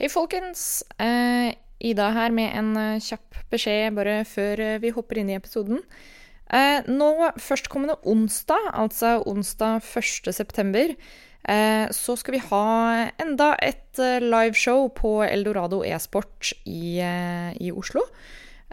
[0.00, 0.80] Hei, folkens.
[0.96, 1.52] Eh,
[1.84, 5.82] Ida her med en eh, kjapp beskjed bare før eh, vi hopper inn i episoden.
[6.48, 10.30] Eh, nå førstkommende onsdag, altså onsdag 1.
[10.32, 10.94] september,
[11.44, 12.62] eh, så skal vi ha
[13.20, 17.04] enda et eh, liveshow på Eldorado e-sport i,
[17.60, 18.06] i Oslo.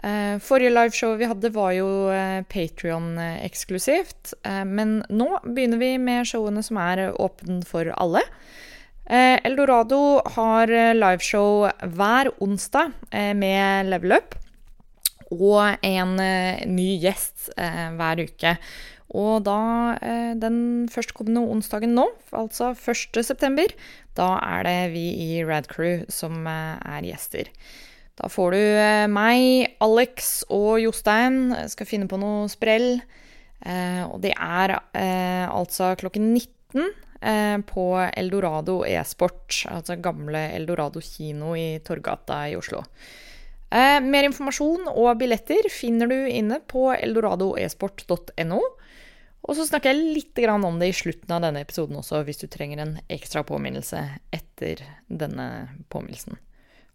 [0.00, 4.32] Eh, forrige liveshow vi hadde, var jo eh, Patrion-eksklusivt.
[4.64, 8.24] Men nå begynner vi med showene som er åpne for alle.
[9.08, 11.64] Eldorado har eh, liveshow
[11.96, 14.36] hver onsdag eh, med Level Up.
[15.32, 18.54] Og en eh, ny gjest eh, hver uke.
[19.16, 19.60] Og da
[20.04, 22.04] eh, den førstkommende onsdagen nå,
[22.36, 23.22] altså 1.
[23.24, 23.72] september,
[24.18, 27.48] da er det vi i Radcrew som eh, er gjester.
[28.18, 32.98] Da får du eh, meg, Alex og Jostein skal finne på noe sprell.
[33.64, 41.00] Eh, og det er eh, altså klokken 19 eh, på Eldorado e-sport, altså gamle Eldorado
[41.02, 42.84] kino i Torgata i Oslo.
[43.68, 48.60] Eh, mer informasjon og billetter finner du inne på eldoradoesport.no.
[49.48, 52.48] Og så snakker jeg litt om det i slutten av denne episoden også, hvis du
[52.48, 54.00] trenger en ekstra påminnelse
[54.34, 56.38] etter denne påminnelsen.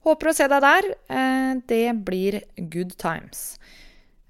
[0.03, 0.89] Håper å se deg der.
[1.13, 3.59] Eh, det blir good times.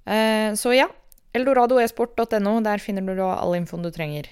[0.05, 0.89] Eh, så ja,
[1.33, 4.27] eldoradoesport.no, der finner du all infoen du trenger.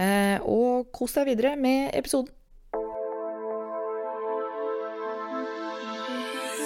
[0.00, 2.32] Eh, og kos deg videre med episoden.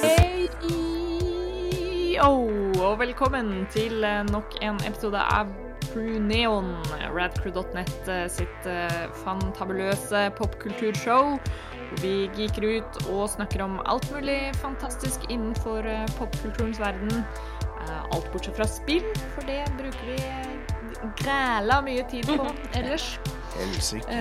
[0.04, 0.46] Hei
[2.22, 5.50] og velkommen til eh, nok en episode av
[5.88, 6.70] Crew Neon,
[7.16, 8.70] radcrew.net eh, sitt
[9.24, 11.34] fantabuløse popkulturshow.
[12.02, 17.24] Vi geeker ut og snakker om alt mulig fantastisk innenfor popkulturens verden.
[17.86, 20.18] Alt bortsett fra spill, for det bruker vi
[21.18, 23.18] græla mye tid på ellers.
[23.56, 24.20] Helsike.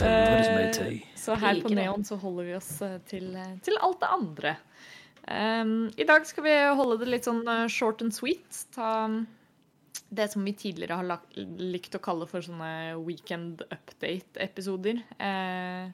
[0.00, 1.00] Eh, til.
[1.18, 4.56] Så her på Neon så holder vi oss eh, til, eh, til alt det andre.
[5.24, 8.64] Um, I dag skal vi holde det litt sånn eh, short and sweet.
[8.76, 9.22] Ta um,
[10.14, 15.00] det som vi tidligere har lagt, likt å kalle for sånne weekend update-episoder.
[15.18, 15.88] Uh,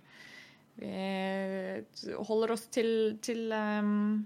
[0.81, 4.25] vi holder oss til, til um,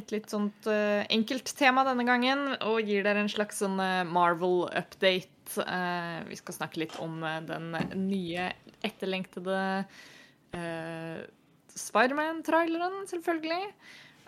[0.00, 4.02] et litt sånt uh, enkelt tema denne gangen, og gir dere en slags sånn eh,
[4.08, 5.30] Marvel-update.
[5.60, 7.70] Uh, vi skal snakke litt om eh, den
[8.06, 8.48] nye,
[8.84, 11.20] etterlengtede uh,
[11.74, 13.70] Spiderman-traileren, selvfølgelig.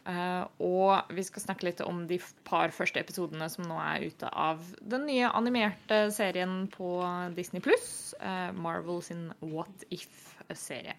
[0.06, 4.30] Uh, og vi skal snakke litt om de par første episodene som nå er ute
[4.30, 7.00] av den nye animerte serien på
[7.34, 8.14] Disney pluss.
[8.54, 10.94] Marvel sin What If-serie.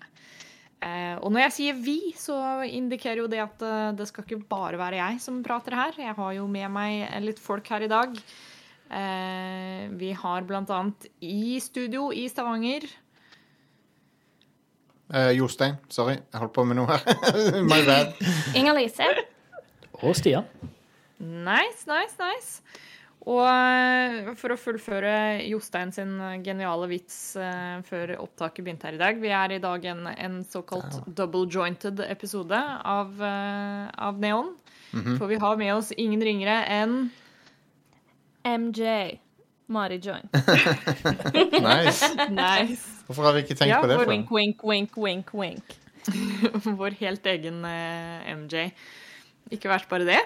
[0.77, 4.43] Eh, og når jeg sier vi, så indikerer jo det at eh, det skal ikke
[4.49, 5.97] bare være jeg som prater her.
[5.97, 8.13] Jeg har jo med meg litt folk her i dag.
[8.87, 12.85] Eh, vi har blant annet i studio i Stavanger
[15.13, 16.17] Eh, Jostein, sorry.
[16.19, 17.03] Jeg holdt på med noe her.
[17.71, 18.11] My bad.
[18.59, 19.07] Inger-Lise.
[20.01, 20.43] Og Stian.
[21.17, 22.61] Nice, nice, nice.
[23.27, 25.11] Og eh, for å fullføre
[25.49, 26.15] Jostein sin
[26.45, 30.37] geniale vits uh, før opptaket begynte her i dag Vi er i dag en, en
[30.47, 32.55] såkalt double jointed episode
[32.87, 34.53] av, uh, av Neon.
[35.19, 36.99] For vi har med oss ingen ringere enn
[38.47, 39.19] MJ.
[39.67, 40.31] Mari Joint.
[41.67, 42.07] Nice.
[42.31, 43.03] Nice.
[43.07, 44.07] Hvorfor har vi ikke tenkt Ja, på det før?
[44.13, 45.75] Wink, wink, wink, wink, wink.
[46.79, 48.69] Vår helt egen uh, MJ.
[49.51, 50.21] Ikke verst bare det.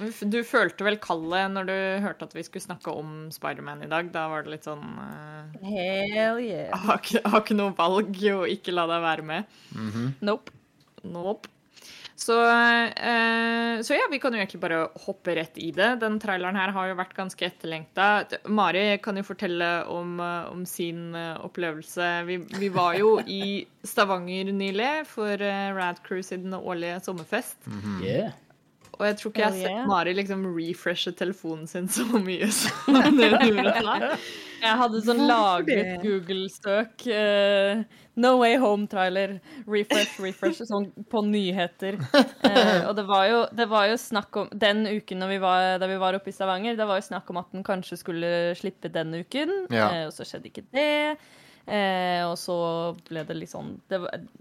[0.00, 4.08] Du følte vel kallet når du hørte at vi skulle snakke om Spiderman i dag.
[4.14, 6.72] Da var det litt sånn uh, Hell yeah.
[6.86, 9.58] har, ikke, har ikke noe valg å ikke la deg være med.
[10.24, 10.54] Nope.
[11.02, 11.50] Nope.
[12.22, 15.88] Så, uh, så ja, vi kan jo egentlig bare hoppe rett i det.
[16.02, 18.08] Den traileren her har jo vært ganske etterlengta.
[18.46, 22.10] Mari kan jo fortelle om, eh, om sin opplevelse.
[22.28, 27.58] Vi, vi var jo i Stavanger nylig for uh, Radcrew sin årlige sommerfest.
[28.04, 28.36] Yeah.
[29.02, 29.88] Og jeg tror ikke jeg har sett.
[29.90, 34.14] Mari liksom refreshe telefonen sin så mye som hun gjorde da.
[34.62, 35.96] Jeg hadde sånn lagret?
[36.04, 37.02] Google-søk.
[37.10, 37.82] Uh,
[38.22, 39.34] no Way Home-trailer.
[39.66, 40.62] Refresh, refresh.
[40.70, 41.98] Sånn på nyheter.
[42.14, 45.66] Uh, og det var, jo, det var jo snakk om Den uken når vi var,
[45.82, 48.32] da vi var oppe i Stavanger, det var jo snakk om at den kanskje skulle
[48.60, 49.64] slippe den uken.
[49.74, 49.90] Ja.
[49.90, 51.18] Uh, og så skjedde ikke det.
[51.62, 52.56] Eh, og så
[53.06, 54.00] ble det litt sånn det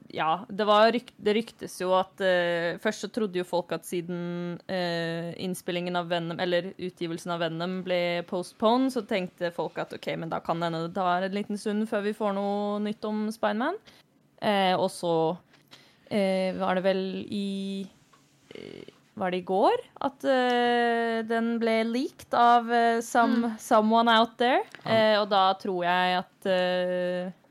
[0.09, 3.85] Ja, det, var ryk, det ryktes jo at eh, Først så trodde jo folk at
[3.85, 9.93] siden eh, innspillingen av Venom, eller utgivelsen av Venom ble postponed, så tenkte folk at
[9.93, 12.81] OK, men da kan det hende det tar en liten stund før vi får noe
[12.87, 13.77] nytt om Spiderman.
[14.41, 15.13] Eh, og så
[16.09, 17.85] eh, var det vel i
[18.57, 24.37] eh, var det i går at uh, den ble leaked av uh, some, someone out
[24.39, 24.61] there.
[24.85, 26.51] Uh, og da tror jeg at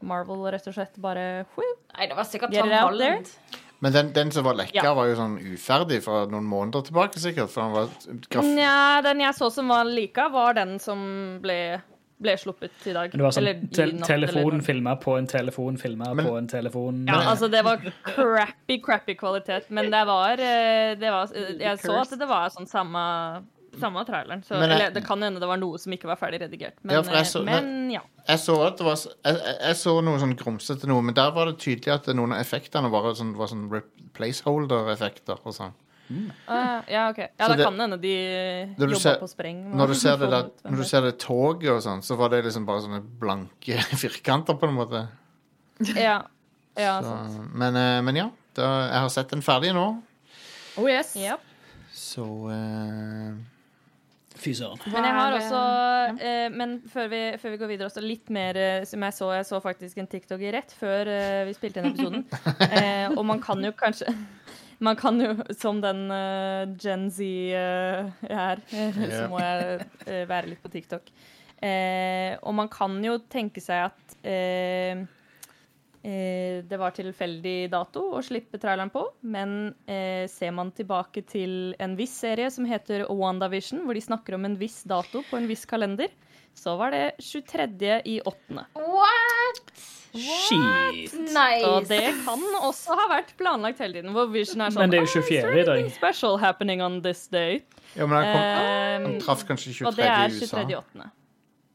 [0.00, 2.72] Marvel rett og slett bare Nei, det var sikkert Tom.
[2.72, 3.28] Holland.
[3.80, 4.92] Men den, den som var lekka, Ja.
[4.96, 7.48] var jo sånn uferdig fra noen måneder tilbake, sikkert.
[7.52, 8.44] For den var graf...
[8.44, 11.00] Nja, den jeg så som var lika, var den som
[11.40, 11.80] ble,
[12.20, 13.10] ble sluppet i dag.
[13.12, 16.48] Det var sånn Eller natt, telefon eller- filma på en telefon filma Men- på en
[16.48, 17.06] telefon.
[17.08, 22.00] Ja, altså det var crappy, crappy kvalitet, men det var, eh, det var Jeg så
[22.00, 23.42] at det var sånn samme,
[23.80, 24.42] samme traileren.
[24.44, 26.74] Så, jeg- eller det kan hende det var noe som ikke var ferdig redigert.
[26.82, 28.00] Men, Ja, jeg eh, så- men ja.
[28.28, 31.30] Jeg så at det var jeg, jeg, jeg så noe sånn grumsete noe, men der
[31.30, 33.70] var det tydelig at noen av effektene var sånn, var sånn
[34.12, 35.72] placeholder-effekter og sånn.
[36.48, 37.18] Ah, ja, OK.
[37.18, 38.14] Ja, da det- kan det hende de
[38.78, 39.60] jobber ser- på spreng.
[39.76, 42.44] Når du ser det, der, når du ser det toget og sånn, så var det
[42.44, 45.04] liksom bare sånne blanke firkanter, på en måte.
[45.94, 46.22] Ja.
[46.76, 47.54] ja Så, sant.
[47.54, 50.02] men, eh, men ja, da, jeg har sett den ferdig nå,
[50.78, 51.14] Oh yes.
[51.16, 51.40] Yep.
[51.92, 53.34] så uh,
[54.40, 54.78] Fy søren.
[54.86, 55.58] Men jeg har også
[56.24, 58.56] eh, Men før vi, før vi går videre, også litt mer
[58.88, 59.26] som jeg så.
[59.36, 62.24] Jeg så faktisk en TikTok rett før eh, vi spilte inn episoden.
[62.70, 64.14] Eh, og man kan jo kanskje
[64.80, 70.24] Man kan jo, som den uh, Gen Z jeg er, eh, så må jeg uh,
[70.30, 71.10] være litt på TikTok.
[71.60, 74.14] Og man kan jo tenke seg at
[76.00, 82.16] det var tilfeldig dato å slippe traileren på, men ser man tilbake til en viss
[82.22, 86.08] serie som heter WandaVision, hvor de snakker om en viss dato på en viss kalender,
[86.60, 87.94] så var det 23.
[88.04, 88.66] i 8.
[88.76, 89.64] What?
[90.12, 91.12] Shit.
[91.14, 91.64] Nice.
[91.70, 94.98] Og det kan også ha vært planlagt hele tiden, hvor Vision er sånn Men det
[95.00, 95.54] er jo «Ah, 24.
[95.62, 95.90] i dag.
[95.94, 97.60] Special happening on this day.
[97.96, 99.86] Ja, men han, kom, han Eh, traff kanskje 23.
[99.88, 100.70] og det er i 23.
[100.70, 101.10] i 8.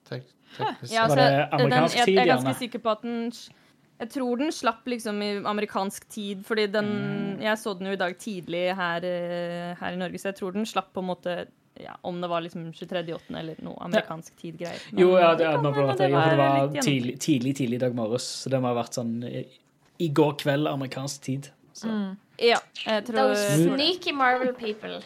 [0.10, 3.32] Tek- Ja, altså, Var det den, jeg, jeg er ganske sikker på at den
[4.00, 6.86] Jeg tror den slapp liksom i amerikansk tid, fordi den
[7.36, 7.42] Mm.
[7.42, 10.52] Jeg så den jo i dag tidlig her, eh, her i Norge, så jeg tror
[10.54, 11.48] den slapp på en måte
[11.84, 13.38] ja, Om det var liksom 23.8.
[13.40, 14.80] eller noe amerikansk tid-greier.
[14.96, 18.28] Jo, ja, det, kan det, var, det var tidlig, tidlig, tidlig i dag morges.
[18.44, 19.44] Så det må ha vært sånn i,
[20.06, 21.52] i går kveld amerikansk tid.
[21.76, 21.92] Så.
[22.40, 25.02] Ja, jeg tror Those sneaky Marvel people.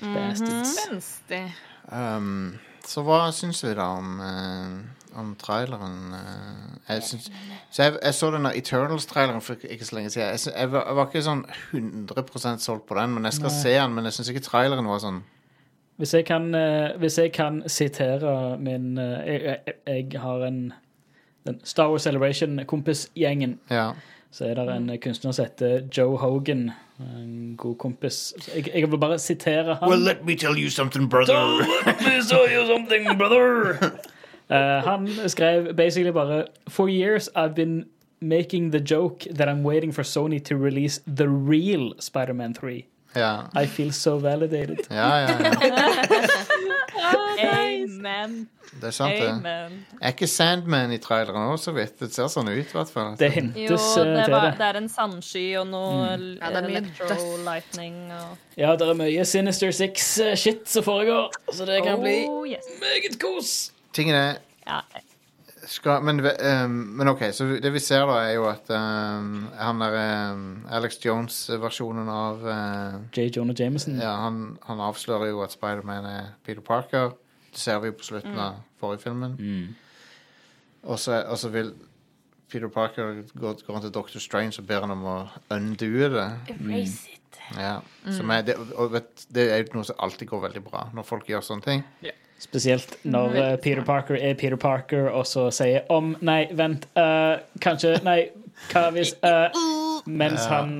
[0.00, 0.76] Bastards.
[0.76, 1.42] Spenstig.
[1.90, 6.14] Um, så hva syns vi da om, uh, om traileren?
[6.14, 6.94] eh?
[6.94, 7.30] jeg, syns,
[7.70, 10.28] så jeg, jeg så den Eternals-traileren for ikke ikke så lenge siden.
[10.34, 13.62] Jeg, jeg, var, jeg var ikke sånn 100% solgt på den, men jeg skal Nei.
[13.62, 13.96] se den.
[13.96, 15.22] Men jeg syns ikke traileren var sånn
[15.96, 20.72] Hvis jeg kan, eh, hvis jeg kan sitere min eh, jeg, jeg, jeg har en
[21.46, 23.58] den Star Wars Celebration-kompisgjengen.
[23.70, 23.90] Ja.
[24.30, 26.70] Så er det en kunstner som heter Joe Hogan.
[27.00, 28.34] En god kompis.
[28.56, 29.88] Jeg, jeg vil bare sitere han.
[29.88, 31.34] Well, let me tell you something, brother.
[31.86, 33.74] Let me tell you something, brother.
[34.50, 37.84] uh, han skrev basically bare For years I've been
[38.20, 42.86] making the joke that I'm waiting for Sony to release the real Spider-Man 3.
[43.14, 44.86] Ja, I feel so validated.
[44.90, 45.38] ja, ja.
[45.38, 45.52] ja.
[47.44, 48.48] Amen.
[48.80, 49.50] Det er sant, det.
[50.00, 51.94] Er ikke Sandman i traileren òg, så vidt?
[52.00, 53.12] Det ser sånn ut, i hvert fall.
[53.20, 54.52] Det Jo, hintes det, eh, til var, det.
[54.58, 59.26] det er en sandsky og noe Ja, det er electro-lightning og Ja, det er mye
[59.28, 62.66] Sinister Six-shit som foregår, så det kan bli Oh, yes.
[62.82, 63.54] meget kos.
[63.94, 64.34] Tingen er
[64.66, 64.80] Ja,
[65.70, 69.80] skal, men, um, men OK, så det vi ser da, er jo at um, han
[69.82, 69.96] der
[70.32, 73.28] um, Alex Jones-versjonen av uh, J.
[73.36, 73.96] Jonah Jameson.
[74.00, 77.16] Ja, han, han avslører jo at Spiderman er Peter Parker.
[77.52, 79.36] Det ser vi jo på slutten av forrige filmen.
[80.98, 81.72] Så og så vil
[82.50, 84.18] Peter Parker gå, går til Dr.
[84.18, 85.18] Strange og ber han om å
[85.54, 86.26] undue det.
[86.54, 87.38] Erase it.
[87.58, 87.78] Ja.
[88.14, 91.06] Som er, det, og vet, det er jo noe som alltid går veldig bra når
[91.08, 91.82] folk gjør sånne ting.
[92.44, 97.40] Spesielt når uh, Peter Parker er Peter Parker, og så sier om Nei, vent, Uh,
[97.64, 98.28] kanskje Nei,
[98.70, 99.56] hva hvis eh,
[100.06, 100.76] mens, han,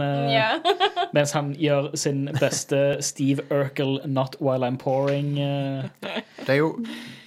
[1.16, 5.35] mens han gjør sin beste Steve Urkel 'Not While I'm Pouring'.
[5.35, 6.76] Det er jo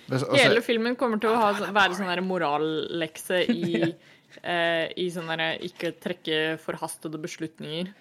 [0.08, 3.92] også, Hele filmen kommer til å ha, være sånn der morallekse i,
[4.54, 7.92] eh, i sånn derre ikke trekke forhastede beslutninger.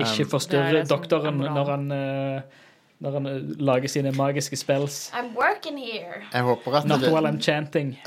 [0.00, 2.60] Ikke det forstyrre doktoren når han, eh,
[3.02, 5.10] når han eh, lager sine magiske spells.
[5.14, 6.22] I'm working here.
[6.32, 7.96] Jeg håper at Not det, while I'm chanting.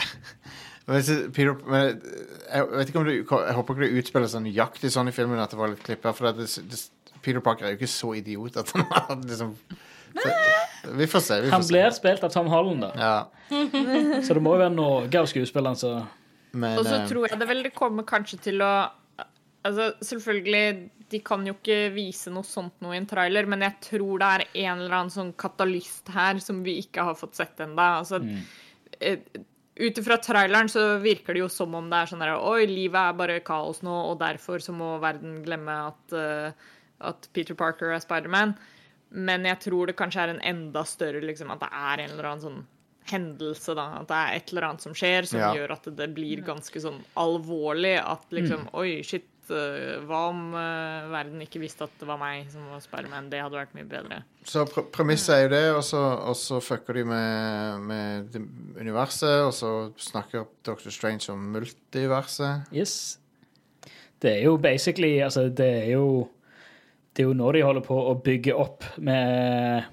[0.85, 2.01] Peter, men
[2.53, 5.41] jeg vet ikke om det, jeg håper ikke det utspiller seg nøyaktig sånn i filmen
[5.41, 6.13] at det var litt klipp her.
[6.13, 6.81] For det, det,
[7.25, 9.55] Peter Parker er jo ikke så idiot at han har liksom
[10.15, 10.29] så,
[10.95, 11.39] Vi får se.
[11.41, 11.73] Vi får Han se.
[11.73, 12.91] blir spilt av Tom Holland, da.
[12.95, 13.55] Ja,
[14.25, 16.05] så det må jo være noe av skuespilleren som
[16.55, 18.73] Og så eh, tror jeg det vel det kommer kanskje til å
[19.65, 23.79] Altså, selvfølgelig, de kan jo ikke vise noe sånt noe i en trailer, men jeg
[23.87, 27.59] tror det er en eller annen sånn katalyst her som vi ikke har fått sett
[27.65, 27.87] ennå.
[28.03, 29.41] Altså, mm.
[29.81, 33.01] ut ifra traileren så virker det jo som om det er sånn der Oi, livet
[33.01, 36.71] er bare kaos nå, og derfor så må verden glemme at uh,
[37.03, 38.55] at Peter Parker er Spiderman.
[39.15, 42.29] Men jeg tror det kanskje er en enda større liksom, At det er en eller
[42.31, 42.63] annen sånn
[43.11, 43.85] hendelse, da.
[44.01, 45.53] At det er et eller annet som skjer som Ja.
[45.55, 47.97] gjør at det blir ganske sånn alvorlig.
[48.01, 49.27] At liksom Oi, shit.
[49.51, 53.29] Øh, hva om øh, verden ikke visste at det var meg som var Spiderman?
[53.31, 54.21] Det hadde vært mye bedre.
[54.45, 58.37] Så pr premisset er jo det, og så, og så fucker de med, med
[58.79, 60.89] universet, og så snakker Dr.
[60.89, 62.65] Strange om multiverset.
[62.73, 63.19] Yes.
[64.21, 66.27] Det er jo basically Altså, det er jo
[67.15, 69.83] Det er jo nå de holder på å bygge opp med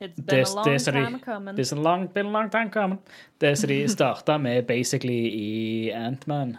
[0.00, 1.58] It's been a long det som de- time coming.
[1.60, 2.98] It's a long, been a long time coming.
[3.40, 6.54] Det som de starta med basically i Ant-Man.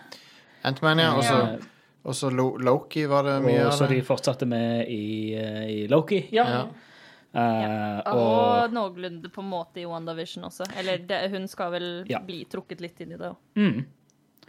[0.63, 1.15] Ant-Man, ja.
[1.17, 1.60] Og så, Eh,
[2.03, 3.67] og så Lo Loki var det mye av.
[3.67, 6.24] Og så de fortsatte med i, eh, i Loki.
[6.34, 6.46] Ja.
[6.50, 6.63] Ja.
[7.34, 8.17] Eh, Og
[8.67, 10.65] og noenlunde på en måte i WandaVision også.
[10.77, 12.20] Eller det, hun skal vel Ja.
[12.20, 13.36] bli trukket litt inn i det òg.
[13.55, 13.86] mm,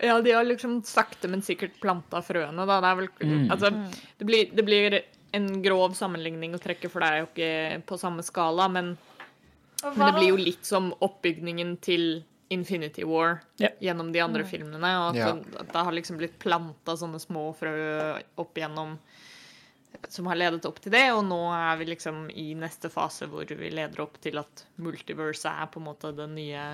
[0.02, 2.80] Ja, de har liksom sakte, men sikkert planta frøene, da.
[2.80, 3.50] Det er vel Mm.
[3.50, 3.70] Altså,
[4.18, 5.02] det blir, det blir
[5.34, 8.96] en grov sammenligning å trekke, for det er jo ikke på samme skala, men,
[9.84, 13.68] men det blir jo litt som oppbygningen til Infinity War Ja.
[13.80, 14.92] gjennom de andre filmene.
[15.00, 15.32] Og at, Ja.
[15.32, 17.76] det, at det har liksom blitt planta sånne små frø
[18.38, 18.98] opp igjennom
[20.08, 23.44] som har ledet opp til det, og nå er vi liksom i neste fase hvor
[23.46, 26.64] vi leder opp til at multiverse er på en måte den nye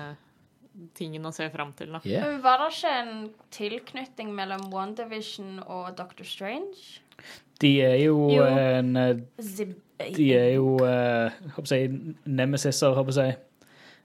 [0.95, 1.99] tingen å se fram til, da.
[2.07, 2.37] yeah.
[2.39, 7.01] Var det ikke en tilknytning mellom WandaVision og Doctor Strange?
[7.59, 8.43] De er jo, Jo.
[8.47, 9.15] en eh,
[10.15, 11.91] De er jo uh, håper jeg,
[12.25, 13.37] nemesiser, håper jeg.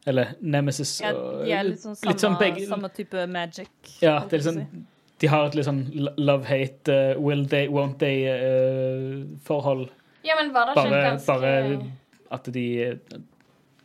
[0.06, 3.68] Eller nemesis Ja, og- de er litt sånn samme, litt sånn begge- samme type magic.
[4.02, 4.87] Ja, det er jeg sånn, liksom
[5.20, 9.88] De har et litt sånn love-hate, uh, will they, won't they-forhold.
[10.25, 11.92] Ja, men var det bare, ikke ganske bare
[12.30, 12.96] at de eh,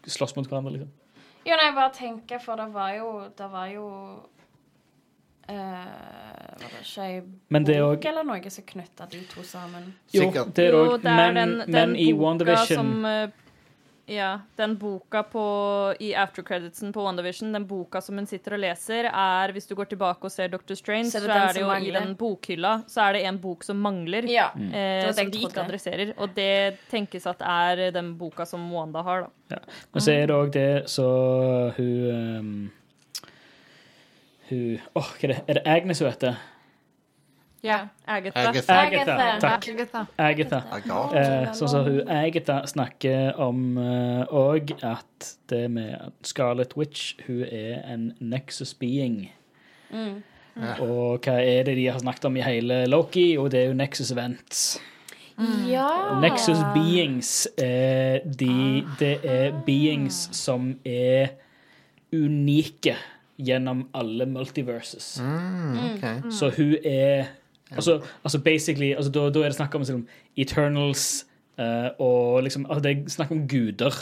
[0.07, 0.89] slåss mot hverandre, liksom.
[1.45, 3.85] Jo, nei, bare tenker, for det var jo Det var jo
[5.49, 5.55] uh,
[6.59, 9.93] Var det ikke ei Men det bok òg eller noe som knytta de to sammen?
[10.13, 10.53] Jo, Sikkert.
[10.55, 13.29] det er det òg Men, den, den men i WandaVision som eh,
[14.09, 15.41] Ja, den boka på,
[16.01, 19.85] i aftercreditsen på WandaVision, den boka som hun sitter og leser, er Hvis du går
[19.91, 21.89] tilbake og ser Doctor Strange, Så så er det jo mangler.
[21.89, 24.25] i den bokhylla så er det en bok som mangler.
[24.29, 24.47] Ja.
[24.55, 26.13] Eh, Det var det som de ikke adresserer.
[26.17, 29.59] Og det tenkes at er den boka som Wanda har, da.
[29.93, 31.09] Men så er det òg det så
[31.77, 32.71] hun um,
[34.49, 35.41] Hun Åh, hva er det?
[35.47, 36.35] Er det Agnes hun heter?
[37.63, 37.79] Ja.
[38.07, 38.47] Agatha.
[38.47, 40.05] Agatha.
[40.17, 40.61] Agatha.
[40.69, 40.89] Takk.
[41.13, 47.81] Eh, sånn som hun Agatha snakker om òg, at det med Scarlet Witch Hun er
[47.83, 49.31] en Nexus being.
[49.91, 50.21] Mm.
[50.83, 53.33] Og hva er det de har snakket om i hele Loki?
[53.39, 54.79] Og det er jo Nexus Events.
[55.67, 56.19] Ja.
[56.19, 61.37] Nexus beings, er de, det er beings som er
[62.11, 62.95] unike
[63.39, 65.21] gjennom alle multiverses.
[65.23, 66.31] Mm, okay.
[66.31, 67.29] Så hun er
[67.75, 70.07] Altså, altså basically altså, da, da er det snakk om liksom,
[70.37, 71.25] eternals
[71.59, 73.95] uh, og liksom altså, Det er snakk om guder,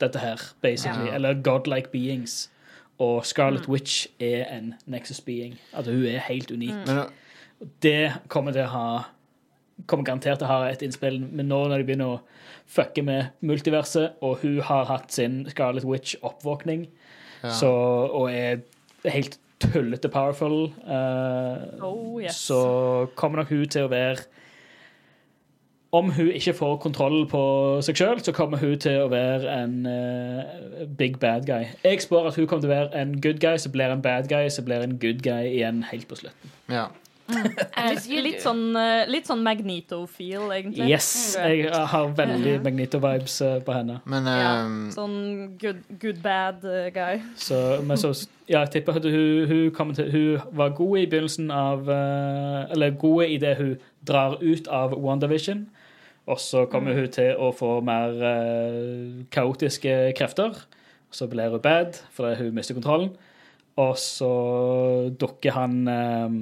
[0.00, 1.06] dette her, basically.
[1.06, 1.14] Ja.
[1.14, 2.50] Eller godlike beings.
[2.98, 5.58] Og Scarlet Witch er en Nexus being.
[5.72, 6.74] Altså, hun er helt unik.
[6.86, 7.04] Men uh,
[7.82, 8.88] Det kommer til å ha
[9.86, 12.20] Kommer garantert til å ha et innspill, men nå når de begynner å
[12.66, 16.86] fucke med multiverset, og hun har hatt sin Scarlet Witch-oppvåkning,
[17.42, 17.50] ja.
[17.52, 17.68] så,
[18.08, 18.62] og er
[19.04, 22.36] helt tullete powerful, uh, Oh, yes.
[22.36, 24.26] så kommer nok hun til å være
[25.96, 27.40] Om hun ikke får kontroll på
[27.86, 31.70] seg sjøl, så kommer hun til å være en uh, big bad guy.
[31.86, 34.28] Jeg spår at hun kommer til å være en good guy, så blir en bad
[34.28, 36.52] guy, så blir en good guy igjen helt på slutten.
[36.68, 36.88] ja.
[37.76, 40.86] As Litt sånn, eh, litt sånn Magneto-feel, egentlig.
[40.90, 41.08] Yes!
[41.38, 43.98] Jeg har veldig Magneto-vibes eh, på henne.
[44.08, 45.18] Men Ja, um, sånn
[45.60, 47.20] good, good bad eh, guy.
[47.40, 48.12] Så, men så
[48.46, 52.72] ja, jeg tipper at hun, hun, kommer til, hun var god i begynnelsen av eh,
[52.76, 53.74] Eller god i det hun
[54.06, 55.66] drar ut av WandaVision.
[56.26, 60.58] Og så kommer hun til å få mer eh, kaotiske krefter.
[61.10, 63.12] Så blir hun bad fordi hun mister kontrollen.
[63.76, 64.30] Og så
[65.20, 66.38] dukker han eh,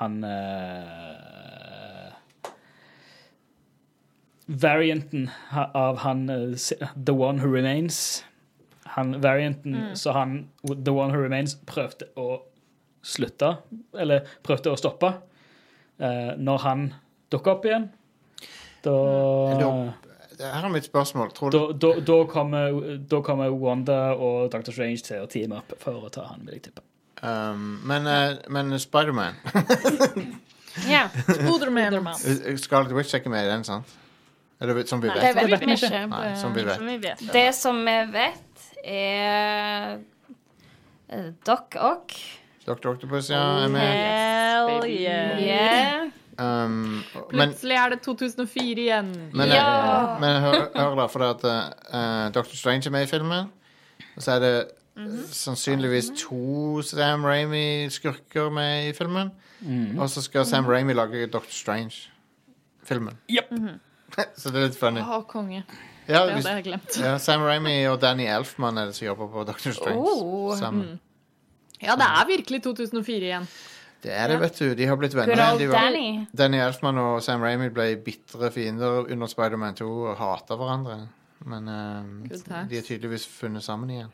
[0.00, 2.12] Han uh,
[4.46, 5.30] Varianten
[5.74, 6.56] av han uh,
[7.06, 8.24] The One Who Remains.
[8.96, 12.42] Han varianten Så han The One Who Remains prøvde å
[13.06, 13.52] slutte,
[13.98, 15.10] eller prøvde å stoppe,
[16.00, 16.86] uh, når han
[17.30, 17.88] dukker opp igjen.
[18.86, 18.94] Da
[19.60, 21.30] Da- her er mitt spørsmål.
[21.32, 22.74] Tror du da, da, da, kommer,
[23.08, 24.70] da kommer Wanda og Dr.
[24.74, 26.82] Strange til å teame opp for å ta han, vil jeg tippe.
[27.22, 29.34] Um, Men, uh, men Spiderman
[30.88, 31.08] Ja.
[31.08, 31.92] Spiderman.
[31.92, 32.58] Spiderman.
[32.58, 33.94] Scarlet Witch er ikke med i den, sant?
[34.60, 35.60] Eller som vi Nei, Det vet?
[35.60, 36.06] vi ikke.
[36.08, 36.76] Nei, som vi vet.
[36.76, 37.22] Som vi vet.
[37.32, 39.98] Det som vi vet, er
[41.08, 42.14] eh, Doc Ock.
[42.66, 42.88] Dr.
[42.94, 43.82] Octopus, ja, er med.
[43.86, 45.42] Hell yeah.
[45.42, 46.08] Yeah.
[46.38, 49.12] Um, men Plutselig er det 2004 igjen.
[49.32, 50.16] men, Ja.
[50.20, 52.56] men hør, hør da, for at uh, Dr.
[52.56, 53.52] Strange er med i filmen.
[54.16, 54.54] Og så er det
[54.96, 55.24] Mhm.
[55.28, 59.30] sannsynligvis to Sam Ramy-skurker med i filmen.
[59.98, 60.48] Og så skal Mhm.
[60.48, 61.44] Sam Ramy lage Dr.
[61.50, 63.16] Strange-filmen.
[63.30, 63.50] Yep.
[64.38, 65.00] så det er litt funny.
[65.00, 65.64] Å, konge.
[66.08, 66.98] Ja, Ja, det hadde jeg glemt.
[67.00, 69.70] ja, Sam Ramy og Danny Elfman er det som jobber på Dr.
[69.72, 70.56] Strange Oh.
[70.56, 71.00] sammen.
[71.82, 73.48] Ja, det er virkelig 2004 igjen.
[74.02, 74.74] Det er det, vet du.
[74.74, 75.58] De har blitt venner.
[75.58, 76.26] De var, Danny.
[76.36, 81.08] Danny Elfman og Sam Ramy ble bitre fiender under Spider-Man 2 og hata hverandre.
[81.44, 82.28] Men eh,
[82.68, 84.12] de har tydeligvis funnet sammen igjen.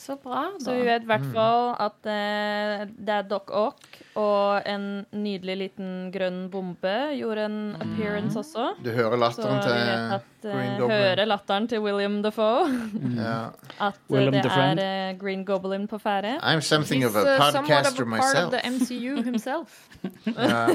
[0.00, 4.64] Så bra, Så vi vet i hvert fall at eh, det er Doc Ock og
[4.66, 8.70] en nydelig liten grønn bombe gjorde en appearance også.
[8.82, 10.90] Du hører Så latteren vi til vet at Green eh, Goblin.
[10.96, 12.64] hører latteren til William Defoe.
[13.20, 13.36] Ja.
[13.80, 14.80] At eh, Willem det the Friend.
[14.80, 16.38] er eh, Green Goblin på ferde.
[16.42, 18.46] I'm something of He's, a uh, somewhat of podcaster a part myself.
[18.46, 19.68] of the MCU himself.
[20.26, 20.66] Ja.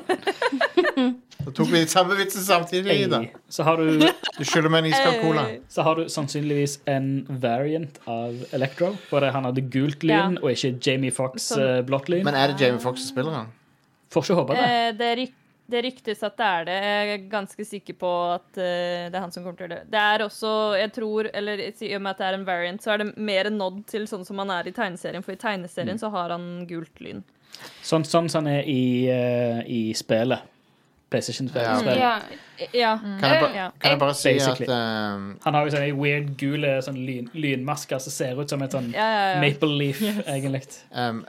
[1.46, 3.20] Da tok vi de samme vitsen samtidig, Ida.
[3.50, 4.00] Så har du
[4.38, 5.44] Du skylder meg en iskald cola.
[5.70, 10.43] Så har du sannsynligvis en variant av Electro, hvor han hadde gult lyn Ja.
[10.43, 12.24] og ikke Jamie Fox Som- eh, blått lyn.
[12.27, 13.50] Men er det Jamie Foxx som spiller han?
[14.12, 14.65] Får ikke håpe det.
[14.69, 15.34] Eh, det, ryk,
[15.72, 16.75] det ryktes at det er det.
[16.84, 19.79] Jeg er ganske sikker på at uh, det er han som kommer til å dø.
[19.81, 19.91] det.
[19.91, 22.93] Det er også, jeg tror, eller i og med at det er en variant, så
[22.93, 25.24] er det mer nod til sånn som han er i tegneserien.
[25.25, 27.24] For i tegneserien så har han gult lyn.
[27.81, 30.39] Sånn, sånn som han er i, uh, i spillet.
[31.12, 31.85] PlayStation-spillet.
[32.00, 32.00] Ja.
[32.00, 32.69] Ja.
[32.74, 32.91] Ja.
[33.19, 33.47] Kan jeg, ba
[33.79, 38.00] kan jeg bare si at um, Han har jo sånne weird gule sånn lyn, lynmasker
[38.00, 39.41] som ser ut som et sånn Ja, ja, ja.
[39.43, 40.62] Maple Leaf, egentlig.
[40.95, 41.25] um,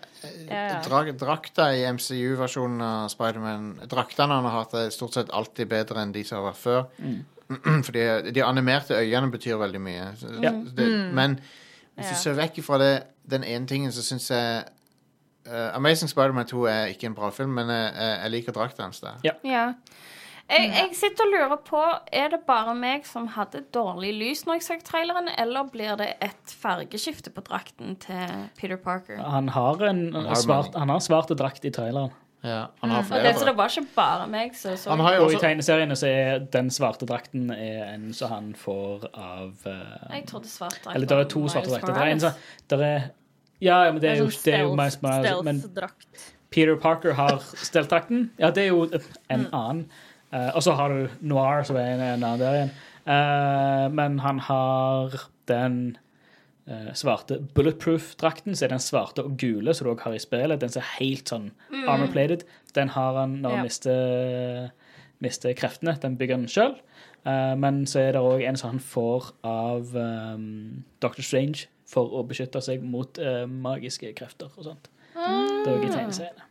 [0.49, 1.13] Ja, ja.
[1.19, 6.15] Drakta i MCU-versjonen av Spiderman Draktene han har hatt, er stort sett alltid bedre enn
[6.15, 6.87] de som har vært før.
[7.87, 10.09] Fordi de animerte øynene betyr veldig mye.
[10.43, 10.55] Ja.
[10.79, 11.39] Det, men
[11.97, 12.15] hvis Ja.
[12.15, 12.95] du ser vekk fra det,
[13.27, 14.65] den ene tingen, så syns jeg
[15.47, 19.01] uh, Amazing Spiderman 2 er ikke en bra film, men jeg, jeg, liker drakta hans
[19.05, 19.19] der.
[19.25, 19.73] Ja.
[20.47, 21.81] Jeg, jeg sitter og lurer på
[22.15, 26.13] Er det bare meg som hadde dårlig lys når jeg så traileren, eller blir det
[26.23, 29.19] et fargeskifte på drakten til Peter Parker?
[29.27, 32.15] Han har en har svart, han har svart drakt i traileren.
[32.47, 33.35] Ja, han har Ok, flere.
[33.35, 36.07] så det var ikke bare meg som så Han har jo Og i tegneseriene så
[36.07, 40.95] er den svarte drakten er en som han får av uh, Jeg trodde svart drakt
[40.95, 41.95] Eller det er to svarte drakter.
[41.95, 43.11] Det er en Morales.
[43.57, 45.45] Sånn ja, men det er jo, sånn det er jo Miles Morales.
[45.45, 45.63] Men.
[46.51, 48.31] Peter Parker har steltdrakten.
[48.41, 48.87] Ja, det er jo
[49.29, 49.87] en annen.
[50.33, 52.75] Uh, og så har du Noir, som er en, en annen der igjen.
[53.07, 55.15] Uh, men han har
[55.51, 55.77] den
[56.69, 60.61] uh, svarte bulletproof-drakten, så er den svarte og gule som du også har i spillet.
[60.63, 61.53] Den som er helt sånn
[61.87, 62.45] armor-plated.
[62.77, 63.69] Den har han når han Ja.
[63.69, 64.91] mister,
[65.25, 65.97] mister kreftene.
[66.03, 66.77] Den bygger han sjøl.
[67.59, 71.23] men så er det òg en som han får av um, Dr.
[71.27, 74.89] Strange for å beskytte seg mot uh, magiske krefter og sånt.
[75.15, 76.43] Det er òg i tegneseriene.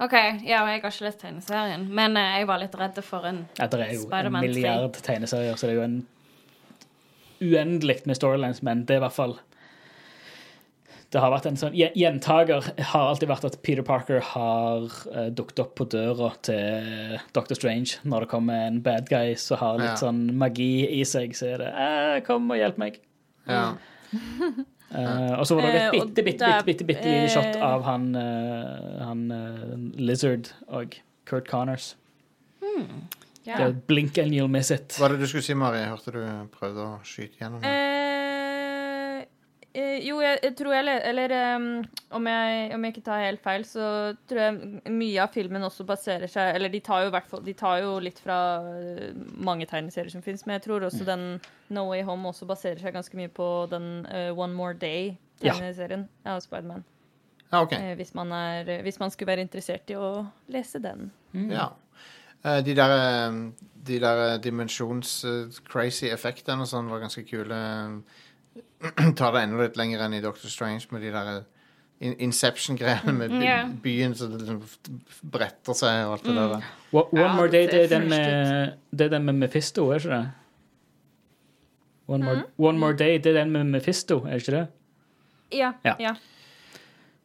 [0.00, 3.42] OK, ja, jeg har ikke lest tegneserien, men uh, jeg var litt redd for en
[3.58, 5.98] Ja, det er jo en milliard tegneserier, så det er jo en
[7.40, 9.38] uendelig med storylines, men det er i hvert fall
[11.10, 15.26] Det har vært en sånn gjen- Gjentaker har alltid vært at Peter Parker har uh,
[15.34, 17.56] dukket opp på døra til Dr.
[17.58, 19.96] Strange når det kommer en bad guy som har litt Ja.
[20.04, 23.00] sånn magi i seg, så er det eh, 'Kom og hjelp meg'.
[23.48, 23.72] ja.
[24.90, 27.62] Eh, og så var det et Eh, bitte, bitte, bitte, bitte, bitte lite shot eh,
[27.62, 30.96] av han, uh, han uh, Lizard og
[31.30, 31.92] Kurt Connors.
[33.44, 34.98] Det er blink and you'll miss it.
[34.98, 35.84] Hva er det du skulle si, Mari?
[35.86, 36.20] Hørte du
[36.58, 37.62] prøvde å skyte gjennom.
[37.62, 37.99] det.
[39.72, 41.66] Eh, jo, jeg, jeg tror jeg le- Eller um,
[42.18, 45.84] om, jeg, om jeg ikke tar helt feil, så tror jeg mye av filmen også
[45.86, 49.12] baserer seg Eller de tar jo, i hvert fall, de tar jo litt fra eh,
[49.38, 50.86] mange tegneserier som fins, men jeg tror Mm.
[50.88, 51.22] også den
[51.70, 56.40] No Way Home også baserer seg ganske mye på den uh, One More Day-tegneserien av
[56.42, 56.82] Spiderman.
[57.52, 57.78] Ja, okay.
[57.92, 61.12] Eh, hvis, man er- hvis man skulle være interessert i å lese den.
[61.50, 61.68] Ja.
[62.44, 63.30] Eh, de der,
[63.86, 67.58] de der dimensjons-crazy effektene og sånn var ganske kule.
[69.18, 73.30] Ta det enda litt lenger enn i Doctor Strange med de der eh, Inception-greiene med
[73.34, 73.68] by yeah.
[73.84, 74.62] byen som liksom
[75.32, 76.68] bretter seg og alt det der.
[76.92, 79.88] One, One Ja, More Day, det er det den med, det er den med Mephisto,
[79.90, 80.30] er ikke det?
[82.08, 84.66] One, more, One More Day, det er den med Mephisto, er det ikke det?
[85.52, 85.72] Ja.
[85.84, 85.94] Ja.
[86.00, 86.14] ja.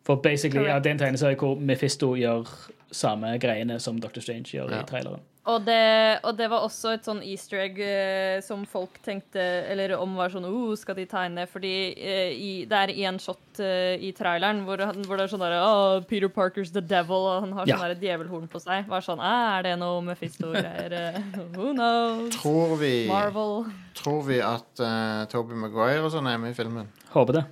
[0.06, 2.46] For basically, ja, det er en tegneserie hvor Mephisto gjør
[2.92, 4.20] samme greiene som Dr.
[4.20, 4.82] Strange gjør Ja.
[4.82, 5.24] i traileren.
[5.46, 9.38] Og det, og det var også et sånn easter egg eh, som folk tenkte
[9.70, 11.44] Eller om var sånn oh, Skal de tegne?
[11.52, 15.32] Fordi eh, i, det er én shot eh, i traileren hvor, han, hvor det er
[15.36, 17.78] sånn derre oh, Peter Parker's the devil, og han har Ja.
[17.78, 18.90] sånn der djevelhorn på seg.
[18.90, 20.98] Var sånn ah, Er det noe Mephisto-greier?
[20.98, 21.22] eh,
[21.60, 22.34] Who knows?
[22.40, 23.68] Tror vi, Marvel.
[24.02, 26.90] tror vi at uh, Toby Maguire og sånn er med i filmen?
[27.14, 27.46] Håper det.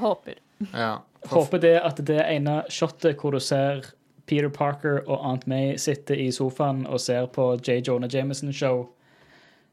[0.00, 0.40] Håper.
[0.72, 0.94] Ja.
[1.28, 3.84] Håper det at det ene shotet hvor du ser
[4.28, 7.80] Peter Parker og Aunt May sitter i sofaen og ser på J.
[7.88, 8.86] Jonah Jameson-show,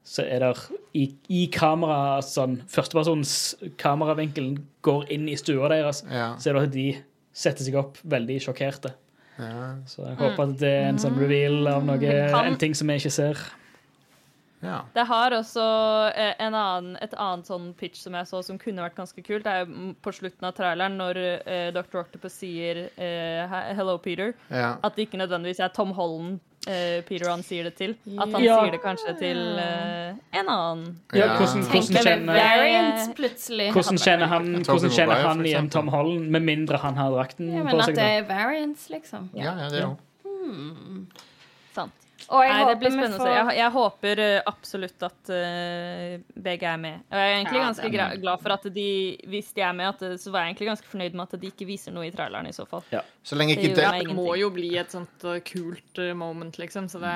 [0.06, 0.52] så er det
[0.94, 3.32] i, i kamera sånn Førstepersons
[3.82, 4.52] kameravinkel
[4.86, 6.36] går inn i stua deres, Ja.
[6.38, 6.88] så er det at de
[7.36, 8.94] setter seg opp veldig sjokkerte.
[9.40, 9.76] Ja.
[9.90, 12.00] Så jeg håper at det er en sånn reveal av noe,
[12.32, 13.42] kan- en ting som vi ikke ser.
[14.66, 14.80] Ja.
[14.96, 15.66] Det har også
[16.16, 19.46] eh, en annen, et annet sånn pitch som jeg så som kunne vært ganske kult.
[19.46, 22.02] Det er på slutten av traileren når eh, Dr.
[22.02, 24.34] Octopus sier eh, 'Hello, Peter'.
[24.50, 24.76] ja.
[24.84, 27.92] At det ikke nødvendigvis er Tom Holland eh, Peter han sier det til.
[28.18, 28.60] At han Ja.
[28.64, 31.00] sier det kanskje til eh, en annen.
[31.14, 35.70] Hvordan, hvordan kjenner, hvordan kjenner han, hvordan kjenner han igjen.
[35.70, 39.30] Tom Holland, med mindre han har drakten Ja, på men at det er variants, liksom.
[39.36, 39.98] ja, ja, det er jo
[41.76, 41.92] Sant.
[42.30, 43.26] Og jeg Nei, det blir spennende får...
[43.26, 43.36] å se.
[43.36, 46.16] Jeg, jeg håper eh, absolutt at uh,
[46.48, 47.04] begge er med.
[47.10, 48.90] Og jeg er egentlig Ja, ganske er glad for at de,
[49.32, 51.70] hvis de er med, at, så var jeg egentlig ganske fornøyd med at de ikke
[51.70, 52.86] viser noe i traileren i så fall.
[53.26, 56.60] Så lenge, ikke det, det, Det må jo bli et sånt uh, kult uh, moment,
[56.62, 57.16] liksom, så det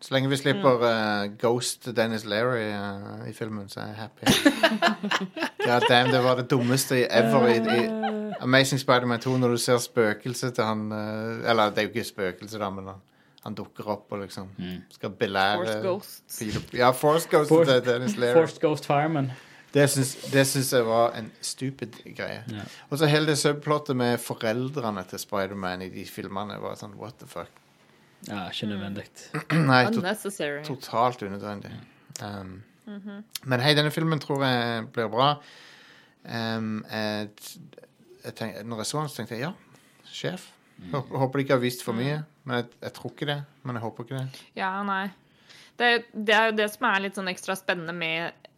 [0.00, 4.24] så lenge vi slipper eh, Ghost Dennis Leary eh, i filmen, så er jeg happy.
[5.66, 9.78] God damn, det var det dummeste ever i, i Amazing Spider-Man 2 når du ser
[9.78, 13.02] spøkelset til han eh, Eller det er jo ikke spøkelse, da, men han,
[13.44, 14.50] han dukker opp og liksom
[14.92, 16.74] skal belære Force Ghost.
[16.76, 18.36] Ja, Force Ghost For, til Dennis Leary.
[18.36, 19.30] Force Ghost Fireman.
[19.74, 22.42] Det syns, jeg var en stupid greie.
[22.50, 22.64] Ja.
[22.90, 27.20] Og så hele det subplottet med foreldrene til Spider-Man i de filmene var sånn what
[27.22, 27.52] the fuck.
[28.26, 29.06] Ja, ikke nødvendig.
[29.70, 30.64] Nei, to Unnecessary.
[30.66, 31.70] totalt unødvendig.
[32.20, 32.62] Um,
[33.46, 35.30] Men hei, denne filmen tror jeg blir bra.
[36.24, 37.30] Um, jeg,
[38.24, 39.52] jeg tenk, når jeg så den, så tenkte jeg ja,
[40.10, 40.50] sjef.
[40.90, 42.22] Håper, håper de ikke har vist for mye.
[42.50, 43.38] Men jeg, jeg tror ikke det.
[43.62, 44.44] Men jeg håper ikke det.
[44.58, 45.04] Ja, nei.
[45.78, 48.48] Det, det er jo det som er litt sånn ekstra spennende med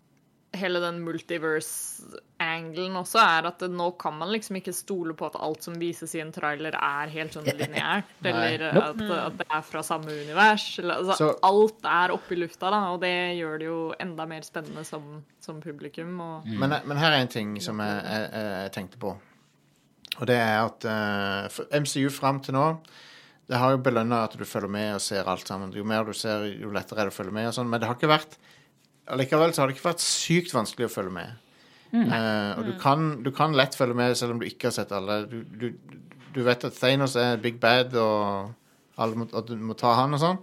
[0.57, 5.65] hele den multiverse-angelen også, er at nå kan man liksom ikke stole på at alt
[5.65, 8.11] som vises i en trailer, er helt sånn lineært.
[8.29, 10.67] Eller at, at det er fra samme univers.
[10.83, 14.27] Eller, altså, Så- alt er oppe i lufta, da, og det gjør det jo enda
[14.29, 16.19] mer spennende som, som publikum.
[16.21, 18.29] Og, Men, men her er en ting som jeg, jeg,
[18.65, 19.15] jeg tenkte på.
[20.21, 22.67] Og det er at uh, MCU fram til nå
[23.53, 25.75] Det har jo belønna at du følger med og ser alt sammen.
[25.77, 27.51] Jo mer du ser, jo lettere er det å følge med.
[27.51, 28.39] og sånn, Men det har ikke vært
[29.13, 31.33] Allikevel så har det ikke vært sykt vanskelig å følge med.
[31.93, 34.95] Eh, og du kan, du kan lett følge med selv om du ikke har sett
[34.95, 35.25] alle.
[35.29, 35.67] Du, du,
[36.33, 38.55] du vet at Thanos er big bad, og
[39.03, 40.39] alle må, at du må ta han og sånn.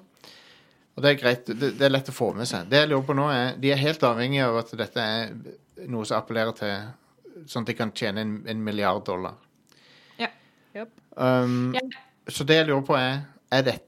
[0.93, 1.49] Og det er greit.
[1.49, 2.67] Det, det er lett å få med seg.
[2.69, 6.05] Det jeg lurer på nå er, De er helt avhengige av at dette er noe
[6.05, 6.75] som appellerer til
[7.47, 9.37] Sånn at de kan tjene en, en milliard dollar.
[10.75, 10.83] Ja.
[11.15, 11.85] Um, Ja.
[12.29, 13.79] Så det jeg lurer på, er Er det,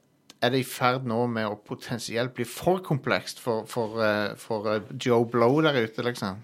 [0.41, 4.69] er det i ferd nå med å potensielt bli for komplekst for, for, for, for
[4.73, 6.39] eh, Joe Blow der ute, liksom?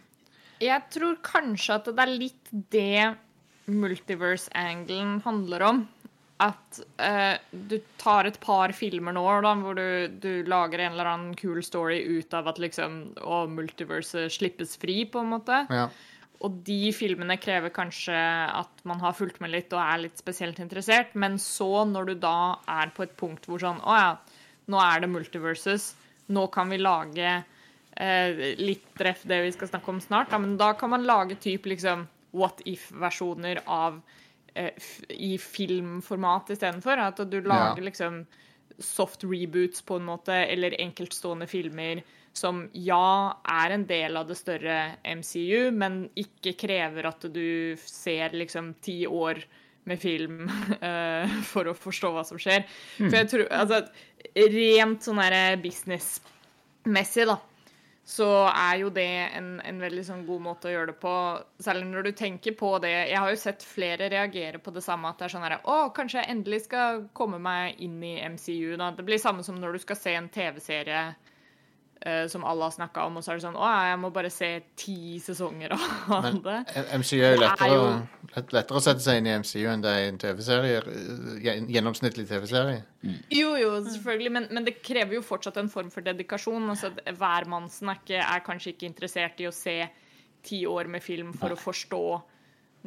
[0.62, 3.16] Jeg tror kanskje at det er litt det
[3.66, 5.82] multiverse-angelen handler om.
[6.38, 11.10] At eh, du tar et par filmer nå da, hvor du, du lager en eller
[11.10, 15.64] annen kul story ut av at liksom Å, multiverset slippes fri, på en måte.
[15.74, 15.88] Ja.
[16.46, 20.60] Og de filmene krever kanskje at man har fulgt med litt og er litt spesielt
[20.62, 24.12] interessert, men så, når du da er på et punkt hvor sånn Å ja,
[24.70, 25.96] nå er det multiverses.
[26.30, 27.32] Nå kan vi lage
[27.98, 31.40] eh, litt treff det vi skal snakke om snart, da, men da kan man lage
[31.42, 32.06] typ liksom
[32.38, 34.02] what if-versjoner av
[34.54, 34.76] eh,
[35.10, 37.02] i filmformat istedenfor.
[37.02, 37.88] At du lager Ja.
[37.90, 38.26] liksom
[38.78, 42.04] soft reboots på en måte, eller enkeltstående filmer
[42.38, 48.36] som ja, er en del av det større MCU, men ikke krever at du ser
[48.38, 49.42] liksom ti år
[49.88, 50.46] med film
[50.84, 52.66] uh, for å forstå hva som skjer.
[53.00, 53.84] For jeg tror, altså,
[54.58, 57.38] rent sånn derre businessmessig, da,
[58.08, 61.14] så er jo det en, en veldig sånn god måte å gjøre det på.
[61.64, 65.12] Særlig når du tenker på det Jeg har jo sett flere reagere på det samme.
[65.12, 68.78] At det er sånn herre Å, kanskje jeg endelig skal komme meg inn i MCU.
[68.80, 68.94] Da.
[68.96, 71.27] Det blir samme som når du skal se en TV-serie eh,
[72.30, 74.50] som alle har snakka om, og så er det sånn Å, jeg må bare se
[74.78, 76.58] ti sesonger av Men det.
[77.02, 79.64] MCU er jo Det er lettere, jo- lett, lettere å sette seg inn i MCU
[79.72, 80.84] enn det er i en TV-serie.
[80.86, 82.84] eh, En gjennomsnittlig TV-serie.
[83.34, 86.70] Jo, jo, selvfølgelig, men, men det krever jo fortsatt en form for dedikasjon.
[86.70, 89.80] Altså, Hvermannsen er, ikke, er kanskje ikke interessert i å se
[90.48, 92.02] ti år med film for å forstå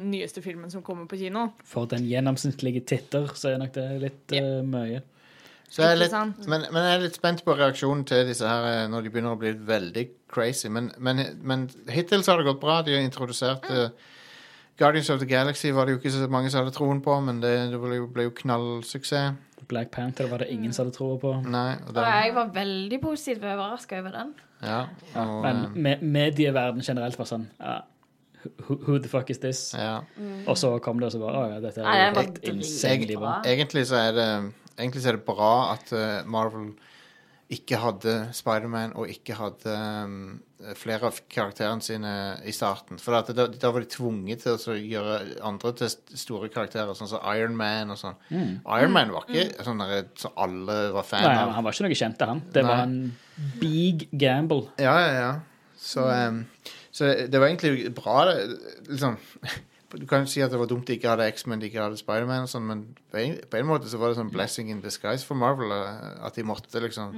[0.01, 1.49] den nyeste filmen som kommer på kino.
[1.67, 5.03] For den gjennomsnittlige titter, så er nok det litt eh, mye.
[5.71, 6.15] Så jeg er litt,
[6.51, 9.37] men, men jeg er litt spent på reaksjonen til disse her eh, når de begynner
[9.37, 10.67] å bli veldig crazy.
[10.67, 12.81] Men, men, men hittil så har det gått bra.
[12.83, 13.93] De har introdusert eh,
[14.81, 17.39] Guardians of the Galaxy var det jo ikke så mange som hadde troen på, men
[17.43, 19.37] det, det ble, jo, ble jo knallsuksess.
[19.71, 21.31] Black Panther var det ingen som hadde troa på.
[21.47, 24.33] Nei, og Og den, jeg var veldig positivt overraska over den.
[24.65, 24.79] ja,
[25.21, 27.77] og, Men eh, medieverden generelt var sånn ja,
[28.67, 29.61] who, who the fuck is this?
[29.77, 30.01] ja.
[30.47, 33.37] Og så kom det, og så bare Å ja, dette er jo helt insanely bra.
[33.45, 34.27] Egentlig så er det
[34.81, 36.71] egentlig så er det bra at eh, Marvel
[37.51, 40.13] ikke hadde Spiderman og ikke hadde um,
[40.79, 42.11] flere av karakterene sine
[42.47, 42.99] i starten.
[43.01, 45.17] For at da, da var de tvunget til å gjøre
[45.49, 45.91] andre til
[46.21, 48.15] store karakterer, sånn som Iron Man og sånn.
[48.31, 51.51] Iron Man var ikke sånn der, så alle var fan Nei, av.
[51.57, 52.43] han var ikke noe kjent, han.
[52.55, 52.95] Det var en
[53.59, 54.69] big gamble.
[54.79, 55.33] Ja, ja, ja.
[55.81, 56.45] Så, um,
[56.93, 58.47] så det var egentlig bra, det.
[58.87, 59.19] Liksom.
[59.99, 62.45] Du kan si at det var dumt de ikke hadde X-Men, de ikke hadde Spiderman
[62.45, 65.27] og sånn, men på en, på en måte så var det sånn blessing in disguise
[65.27, 67.15] for Marvel eh, at de måtte liksom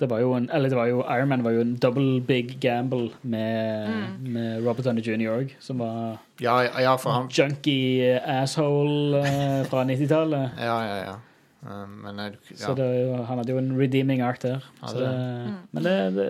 [0.00, 2.56] Det var jo en, eller det var jo, Iron Man var jo en double big
[2.62, 5.28] gamble med, med Robert Downey jr.
[5.34, 10.56] òg, som var Ja, ja, ja for han junkie asshole eh, fra 90-tallet.
[10.70, 11.16] Ja, ja, ja.
[11.60, 12.56] Um, men ja.
[12.56, 12.86] Så det,
[13.28, 14.64] han hadde jo en redeeming art der.
[14.80, 15.56] Så det, mm.
[15.76, 16.28] Men det, det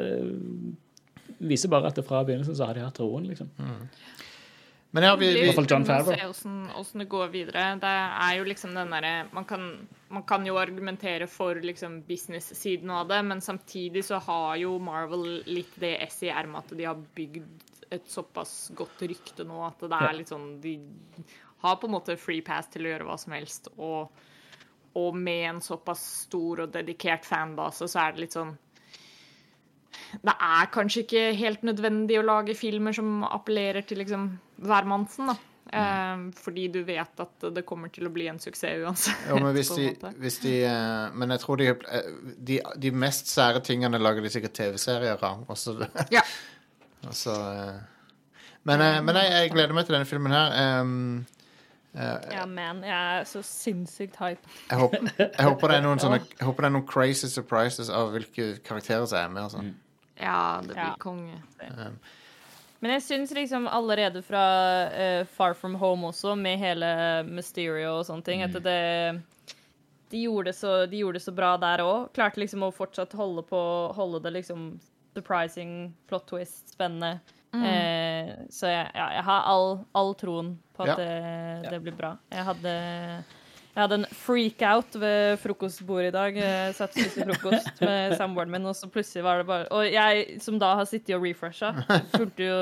[1.38, 3.50] viser bare at det fra begynnelsen så har de hatt troen, liksom.
[4.92, 6.14] Men ja, vi, vi blir hvert fall Jon Favreau.
[6.16, 7.64] se hvordan- hvordan det går videre.
[7.78, 7.90] Det
[8.26, 13.06] er jo liksom den derre man, kan- man kan jo argumentere for liksom business-siden av
[13.08, 16.96] det, men samtidig så har jo Marvel litt det esset i ermet at de har
[17.14, 17.46] bygd
[17.92, 20.74] et såpass godt rykte nå at det er litt sånn De
[21.62, 24.10] har på en måte free pass til å gjøre hva som helst, og,
[24.96, 28.56] og med en såpass stor og dedikert fanbase, så er det litt sånn
[30.22, 34.26] det er kanskje ikke helt nødvendig å lage filmer som appellerer til liksom
[34.66, 35.36] hvermannsen, da.
[35.70, 39.20] Eh, fordi du vet at det kommer til å bli en suksess uansett.
[39.30, 42.08] jo, men de, de eh, Men jeg tror de, eh,
[42.48, 45.44] de De mest sære tingene lager de sikkert TV-serier av.
[45.46, 45.76] Også,
[46.10, 46.24] Ja.
[47.10, 50.82] også, eh, Men, men jeg, jeg gleder meg til denne filmen her.
[50.82, 51.22] Um,
[51.94, 54.46] Ja, man, jeg er så sinnssykt hype.
[54.70, 57.90] jeg, håper, jeg, håper det er noen sånne, jeg håper det er noen crazy surprises
[57.90, 59.42] av hvilke karakterer som er med.
[59.48, 59.58] Altså.
[59.58, 59.72] sånn.
[60.20, 60.96] ja, det blir Ja.
[61.02, 61.40] konge.
[62.80, 64.44] Men jeg syns liksom allerede fra
[64.88, 66.88] uh, Far From Home også, med hele
[67.28, 68.78] Mysterio og sånne ting, at det
[70.10, 72.08] de gjorde, det så, de gjorde det så bra der òg.
[72.16, 73.60] Klarte liksom å fortsatt holde på
[73.94, 74.72] Holde det liksom
[75.14, 77.20] surprising, plot twist, spennende.
[77.54, 80.92] Eh, så jeg, ja, jeg har all, all troen på Ja.
[80.92, 82.16] at det, det blir bra.
[82.30, 82.74] Jeg hadde
[83.70, 86.36] jeg hadde en freak-out ved frokostbordet i dag.
[86.36, 89.86] Jeg satt og spiste frokost med samboeren min, og så plutselig var det bare Og
[89.92, 91.70] jeg som da har sittet og refresha,
[92.16, 92.58] fulgte jo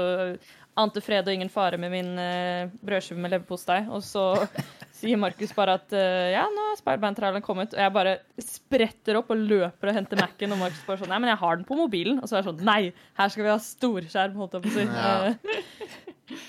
[0.79, 3.81] ante fred og ingen fare med min uh, brødskive med leverpostei.
[3.93, 4.25] Og så
[4.99, 7.75] sier Markus bare at uh, ja, nå er Spiderman-traileren kommet.
[7.77, 10.55] Og jeg bare spretter opp og løper og henter Mac-en.
[10.57, 12.23] Og Markus bare sånn Nei, men jeg har den på mobilen.
[12.23, 12.81] Og så er det sånn Nei,
[13.21, 14.87] her skal vi ha storskjerm, holdt jeg på å si.
[14.89, 15.69] Ja.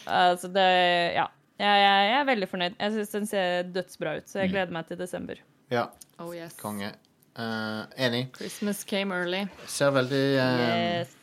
[0.06, 0.70] Uh, så det
[1.18, 1.28] Ja.
[1.60, 2.76] Jeg, jeg, jeg er veldig fornøyd.
[2.80, 5.42] Jeg syns den ser dødsbra ut, så jeg gleder meg til desember.
[5.74, 5.90] Ja,
[6.24, 6.54] Oh yes.
[6.56, 6.94] konge.
[7.36, 8.30] Uh, enig.
[8.38, 9.42] Christmas came early.
[9.68, 11.19] Ser veldig uh, Yes.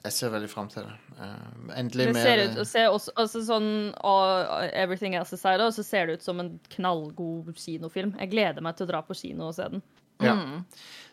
[0.00, 0.94] Jeg ser veldig fram til det.
[1.18, 3.68] Uh, endelig Det mer ut og ser også, altså sånn
[4.00, 8.14] uh, Everything Else Aside, og så ser det ut som en knallgod kinofilm.
[8.16, 9.84] Jeg gleder meg til å dra på kino og se den.
[10.24, 10.34] Ja.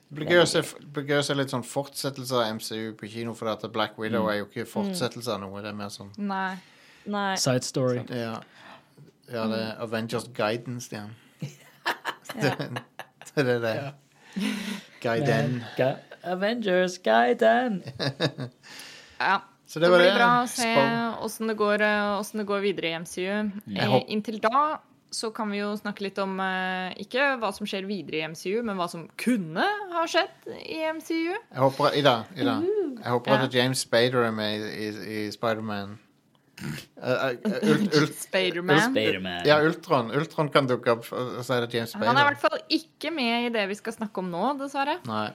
[0.07, 2.95] Det blir gøy å se, det blir gøy å se litt sånn fortsettelse av MCU
[2.99, 5.59] på kino, for at Black Widow er jo ikke fortsettelse av noe.
[5.65, 6.55] Det er mer sånn Nei.
[7.11, 7.33] Nei.
[7.39, 8.05] Side story.
[8.07, 8.37] Ja,
[9.31, 11.11] ja det er Avengers Guidance, Stian.
[12.39, 12.55] Ja.
[13.37, 13.91] Det er det det er.
[15.03, 15.59] Guiden.
[15.77, 17.81] Ga- Avengers Guiden.
[19.17, 19.39] Ja.
[19.67, 20.05] Så Det, det var det.
[20.11, 20.67] blir bra å se
[21.25, 23.49] åssen det, går, eh, det går videre i MCU.
[23.73, 24.77] Eh, inntil da
[25.11, 28.61] så kan vi jo snakke litt om eh, ikke hva som skjer videre i MCU,
[28.67, 31.33] men hva som kunne ha skjedd i MCU.
[31.33, 32.57] Jeg håper, Ida, Ida.
[32.63, 33.39] Jeg håper Ja.
[33.47, 35.97] at James Spader er med i, i, i Spiderman.
[36.57, 37.33] Uh, uh,
[37.71, 38.87] ult, ult, Spiderman.
[38.91, 39.43] Spiderman.
[39.45, 40.11] ja, Ultron.
[40.15, 42.07] Ultron kan dukke opp, og så er det James Spader.
[42.11, 44.97] Han er i hvert fall ikke med i det vi skal snakke om nå, dessverre.
[45.07, 45.27] Nei.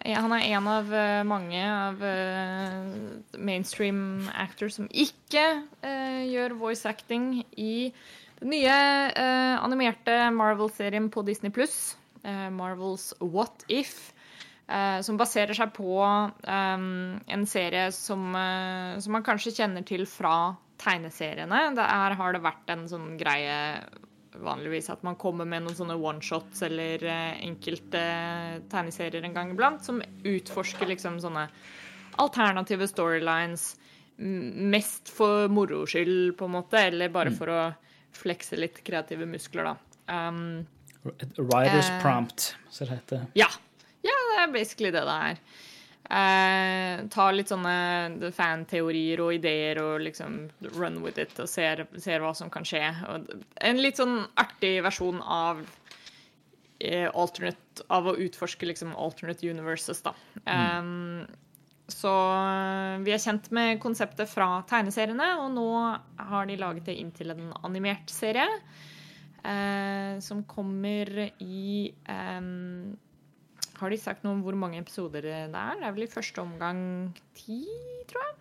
[0.00, 2.86] Han er en av eh, mange av eh,
[3.36, 5.44] mainstream actors som ikke
[5.84, 7.90] uh, gjør voice acting i
[8.40, 8.76] den nye
[9.12, 14.10] uh, animerte Marvel-serien på Disney pluss, Marvels What If,
[14.68, 16.82] som baserer seg på um,
[17.24, 18.26] en serie som,
[19.00, 20.52] som man kanskje kjenner til fra
[20.84, 21.62] tegneseriene.
[21.78, 23.56] Der har det vært en sånn greie
[24.38, 28.02] vanligvis at man kommer med noen sånne one-shots eller eh, enkelte
[28.70, 31.48] tegneserier en gang iblant, som utforsker liksom sånne
[32.22, 33.72] alternative storylines.
[34.20, 37.60] Mest for moro skyld, på en måte, eller bare for å
[38.12, 39.76] flekse litt kreative muskler, da.
[40.28, 40.66] Um,
[41.38, 42.02] Writers Eh.
[42.02, 43.26] prompt, som det heter.
[43.34, 43.48] ja.
[44.04, 45.38] ja, det er basically det det er.
[46.10, 50.40] Eh, ta litt sånne fanteorier og ideer og liksom
[50.74, 52.82] run with it og ser, ser hva som kan skje.
[53.12, 53.28] Og
[53.68, 55.62] en litt sånn artig versjon av
[56.80, 60.12] eh, alternate Av å utforske liksom alternate universes, da.
[60.44, 61.22] Um,
[61.90, 62.10] så
[63.02, 65.64] vi er kjent med konseptet fra tegneseriene, og nå
[66.30, 68.46] har de laget det inn til en animert serie.
[69.44, 72.96] eh, som kommer i em,
[73.80, 75.48] Har de sagt noe om hvor mange episoder det er?
[75.80, 76.80] Det er vel i første omgang
[77.38, 77.62] ti,
[78.10, 78.36] tror jeg?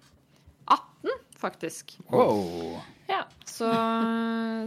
[0.76, 1.96] 18, faktisk.
[2.12, 2.82] Wow.
[3.10, 3.70] Ja, så,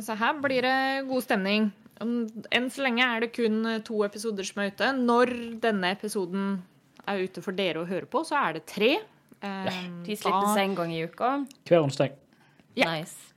[0.02, 1.70] så her blir det god stemning.
[2.02, 4.90] Enn så lenge er det kun to episoder som er ute.
[4.98, 6.56] Når denne episoden
[7.06, 8.94] er ute for dere å høre på, så er det tre.
[9.42, 9.76] Ja.
[10.06, 11.34] De slippes en gang i uka.
[11.68, 12.16] Hver onsdag.
[12.78, 12.88] Ja.
[12.94, 13.32] Nice.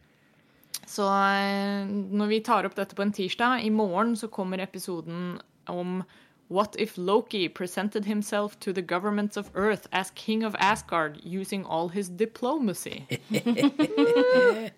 [0.86, 5.36] Så eh, når vi tar opp dette på en tirsdag, i morgen så kommer episoden
[5.72, 6.00] om
[6.48, 11.66] What if Loki presented himself to the governments of Earth as king of Asgard using
[11.66, 13.08] all his diplomacy?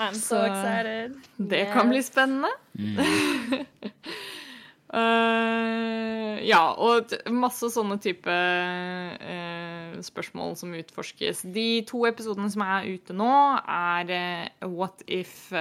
[0.00, 1.14] I'm so so excited.
[1.36, 2.48] Det kan bli spennende.
[4.90, 11.44] Eh, ja, og masse sånne type uh, spørsmål som utforskes.
[11.54, 13.30] De to episodene som er ute nå,
[13.70, 15.52] er uh, What if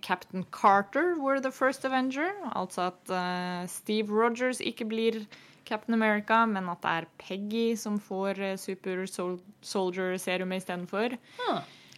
[0.00, 2.32] Captain Carter were the first Avenger?
[2.54, 5.22] Altså at Steve Rogers ikke blir
[5.68, 11.16] Captain America, men at det er Peggy som får Super Sol Soldier-serumet istedenfor.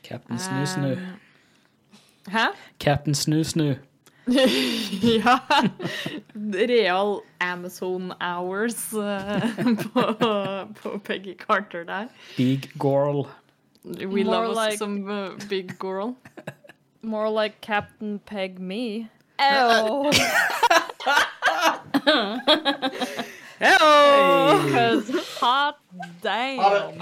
[0.05, 0.99] Captain Snu-Snu.
[2.29, 2.47] Hæ?
[2.81, 3.75] Captain Snu-Snu.
[4.27, 5.39] Ja.
[6.35, 9.41] Real Amazon hours eh,
[9.93, 10.03] på,
[10.83, 12.09] på Peggy Carter der.
[12.37, 13.27] Big girl.
[13.85, 16.15] We More love us like- som uh, big girl.
[17.03, 19.09] More like Captain Peg Me.
[19.39, 20.11] Ew.
[23.59, 25.21] Because hey.
[25.41, 25.77] hot
[26.23, 26.99] damn.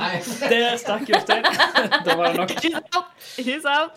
[0.49, 1.45] Det stakk Jostein.
[2.05, 2.51] Da var det nok.
[2.51, 3.05] He's out!
[3.37, 3.93] He's out!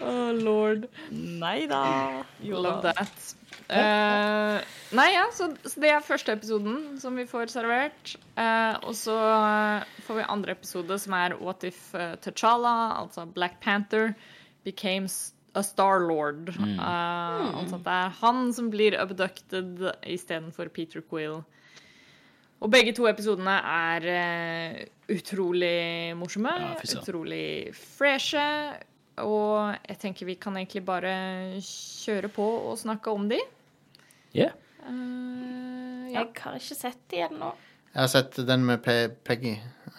[0.00, 0.86] Oh lord.
[1.10, 2.22] Nei da.
[2.42, 3.34] Love that.
[3.68, 4.62] Uh,
[4.96, 8.14] nei, ja, så, så det er første episoden som vi får servert.
[8.38, 9.16] Uh, og så
[10.06, 14.14] får vi andre episode, som er What if uh, T'Challa, altså Black Panther,
[14.64, 15.10] became
[15.58, 16.48] a Star-Lord.
[16.54, 21.40] Eh, Altså at det er han som blir abducted istedenfor Peter Quill.
[22.58, 24.78] Og begge to episodene er uh,
[25.14, 28.46] utrolig morsomme, Ja, utrolig freshe.
[29.22, 31.12] Og jeg tenker vi kan egentlig bare
[31.62, 33.38] kjøre på og snakke om de.
[34.34, 34.54] Yeah.
[34.82, 36.24] Uh, ja.
[36.24, 37.52] Jeg har ikke sett de ennå.
[37.92, 39.56] Jeg har sett den med Pe Peggy.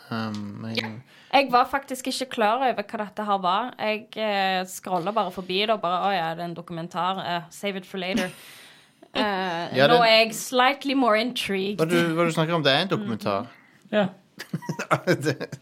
[0.10, 3.74] Um, men, Jeg var faktisk ikke klar over hva dette her var.
[3.80, 7.22] Jeg uh, scrolla bare forbi det og bare Å ja, det er en dokumentar.
[7.24, 8.34] Uh, save it for later.
[9.16, 11.78] Eh, Ja, Nå er jeg slightly more intrigued.
[11.78, 13.48] hva, du, hva du snakker om, det er en dokumentar.
[13.92, 14.08] Ja.
[15.08, 15.60] Det-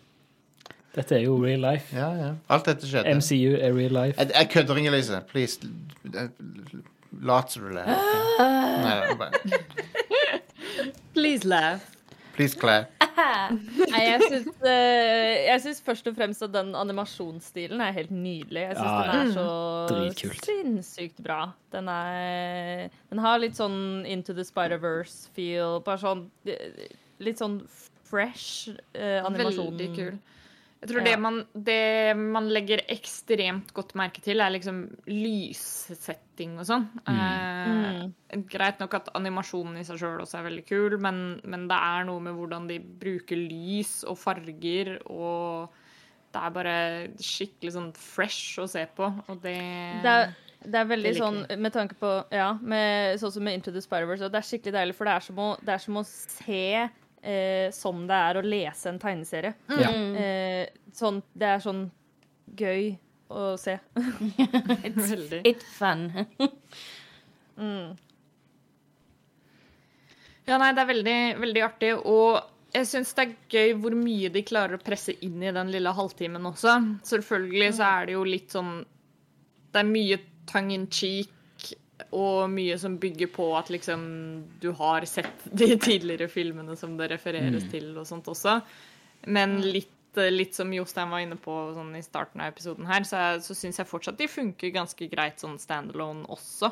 [0.98, 1.92] Dette er jo real life.
[1.96, 2.30] ja, ja.
[2.50, 3.12] Alt dette skjedde.
[3.20, 4.16] MCU er real life.
[4.18, 5.20] Jeg, jeg kødder Inger-Lise.
[5.30, 5.60] Please.
[7.22, 7.84] Lat som du ler.
[7.86, 8.40] ok?
[8.40, 9.62] Nei, det er bare-
[11.14, 11.80] Please laugh.
[12.38, 12.86] Please Claire.
[13.17, 18.62] Nei, jeg syns, uh, jeg syns først og fremst at den animasjonsstilen er helt nydelig.
[18.67, 19.47] Jeg syns Ja, den er så
[19.89, 20.45] Dritkult.
[20.45, 21.39] sinnssykt bra.
[21.73, 25.82] Den er Den har litt sånn Into the Spider-Verse-feel.
[25.88, 26.86] Bare sånn eh,
[27.26, 27.63] Litt sånn
[28.08, 29.73] fresh uh, animasjon.
[29.73, 30.19] Veldig kul.
[30.78, 31.06] Jeg tror Ja.
[31.08, 36.86] det, man, det man legger ekstremt godt merke til, er liksom lyssetting og sånn.
[37.08, 38.13] Mm.
[38.30, 41.80] Eh, greit nok at animasjonen i seg sjøl også er veldig kul, men, men det
[41.90, 45.74] er noe med hvordan de bruker lys og farger, og
[46.36, 46.76] det er bare
[47.24, 49.58] skikkelig sånn fresh å se på, og det
[50.04, 50.36] Det er,
[50.68, 53.82] det er veldig Det sånn med tanke på Ja, med, sånn som med Into the
[53.82, 54.26] Spider-Verse.
[54.28, 56.90] Og det er skikkelig deilig, for det er som å, det er som å se
[57.22, 59.54] eh, som det er å lese en tegneserie.
[59.80, 59.92] Ja.
[59.92, 61.86] Eh, sånn, det er sånn
[62.58, 62.92] gøy
[63.28, 63.78] å se.
[64.88, 65.14] it's,
[65.52, 66.10] It's fun.
[70.48, 72.38] Ja, nei, det er veldig, veldig artig, og
[72.76, 75.92] jeg syns det er gøy hvor mye de klarer å presse inn i den lille
[75.96, 76.78] halvtimen også.
[77.08, 78.72] Selvfølgelig så er det jo litt sånn
[79.74, 81.32] Det er mye tongue in cheek
[82.14, 84.02] og mye som bygger på at liksom
[84.62, 88.60] du har sett de tidligere filmene som det refereres til og sånt også.
[89.34, 93.42] Men litt, litt som Jostein var inne på sånn i starten av episoden her, så,
[93.44, 96.72] så syns jeg fortsatt de funker ganske greit sånn standalone også.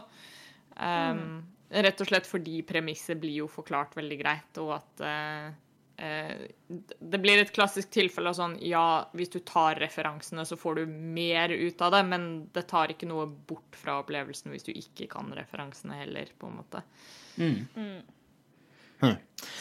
[0.75, 1.43] Um,
[1.75, 5.53] Rett og slett fordi premisset blir jo forklart veldig greit, og at eh, eh,
[5.95, 10.89] Det blir et klassisk tilfelle av sånn Ja, hvis du tar referansene, så får du
[10.91, 12.25] mer ut av det, men
[12.55, 16.59] det tar ikke noe bort fra opplevelsen hvis du ikke kan referansene heller, på en
[16.59, 16.83] måte.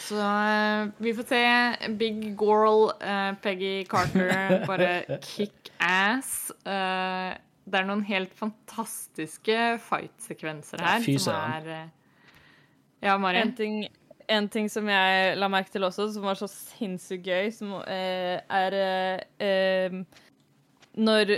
[0.05, 1.41] Så eh, vi får se
[1.99, 6.51] Big Girl, uh, Peggy Carter, bare kick ass.
[6.65, 11.01] Uh, det er noen helt fantastiske fight-sekvenser her.
[11.03, 11.69] Fy søren.
[11.75, 11.87] eh,
[13.05, 13.41] Ja, Mari?
[13.41, 13.85] En ting,
[14.29, 18.39] en ting som jeg la merke til også, som var så sinnssykt gøy, som eh,
[18.39, 19.99] er eh, eh,
[20.95, 21.37] Når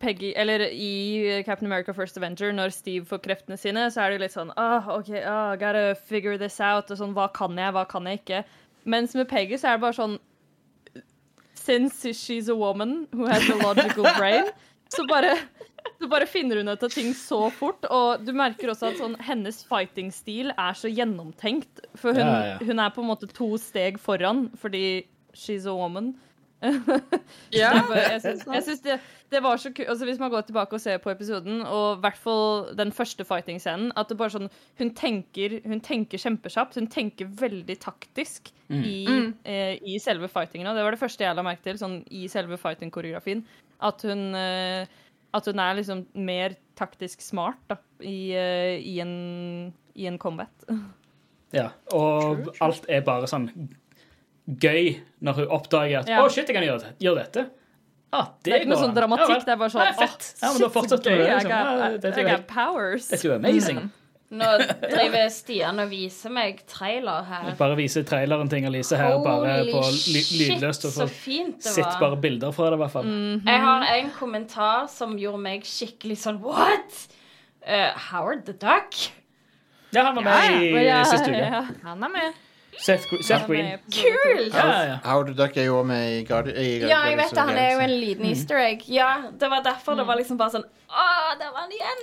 [0.00, 4.18] Peggy Eller i Captain America First Avenger, når Steve får kreftene sine, så er det
[4.18, 6.90] jo litt sånn ah, OK, ah, gotta figure this out.
[6.90, 8.44] Og sånn, hva kan jeg, hva kan jeg ikke?
[8.84, 10.18] Mens med Peggy så er det bare sånn
[11.64, 14.50] Since she's a woman who has a logical brain,
[14.92, 15.38] så bare
[16.00, 19.16] så bare finner hun ut av ting så fort, og du merker også at sånn,
[19.24, 21.84] hennes fighting-stil er så gjennomtenkt.
[21.94, 22.58] For hun, Ja, ja.
[22.64, 26.14] hun er på en måte to steg foran, fordi she's a woman.
[27.52, 27.70] Ja.
[27.92, 28.96] Jeg syns, det,
[29.32, 29.88] det var så kult.
[29.92, 33.24] Altså, hvis man går tilbake og ser på episoden, og i hvert fall den første
[33.28, 34.48] fighting-scenen, at det bare sånn
[34.80, 36.78] Hun tenker, hun tenker kjempekjapt.
[36.80, 39.04] Hun tenker veldig taktisk i,
[39.44, 40.66] eh, i selve fightingen.
[40.70, 43.44] Og det var det første jeg la merke til sånn, i selve fighting-koreografien.
[43.84, 44.86] At hun eh,
[45.34, 50.50] At hun er liksom mer taktisk smart da, i, eh, i, en, i en combat.
[51.54, 53.48] Ja, og alt er bare sånn
[54.60, 56.28] gøy når hun oppdager at 'Å, Ja.
[56.28, 57.50] shit, jeg kan gjøre, det- gjøre dette'.
[58.12, 59.28] Ah, det, Det er ikke noe sånn dramatikk.
[59.28, 60.20] Ja, det er bare sånn Nei, fett.
[60.20, 61.44] «Åh, Ja, men da shit, så fortsetter gøy, «Jeg har I
[61.98, 62.00] liksom.
[62.00, 63.08] got, I, got powers.
[63.08, 63.90] Dette er jo amazing.
[64.34, 64.48] Nå
[64.82, 67.44] driver Stian og viser meg trailer her.
[67.50, 70.86] Jeg bare viser traileren til Inger-Lise her, bare på ly lydløst.
[70.88, 73.10] Og så får fint det sett bare bilder fra det, i hvert fall.
[73.46, 77.04] Jeg har en kommentar som gjorde meg skikkelig sånn What?
[77.64, 78.98] Uh, Howard the Duck?
[79.94, 81.38] Ja, han var med i Ja, siste uke.
[81.38, 81.62] ja.
[81.84, 82.40] Han er med.
[82.82, 83.68] Seth, Seth Green.
[83.94, 84.50] Kult!
[84.50, 84.96] Ja, ja, ja.
[85.04, 86.50] Howard the Duck er jo med i Guardi
[86.82, 87.38] Ja, jeg vet det.
[87.46, 88.00] Han er jo en Mm.
[88.02, 88.82] liten easter egg.
[88.90, 92.02] Ja, Det var derfor det var liksom bare sånn Å, der var han igjen!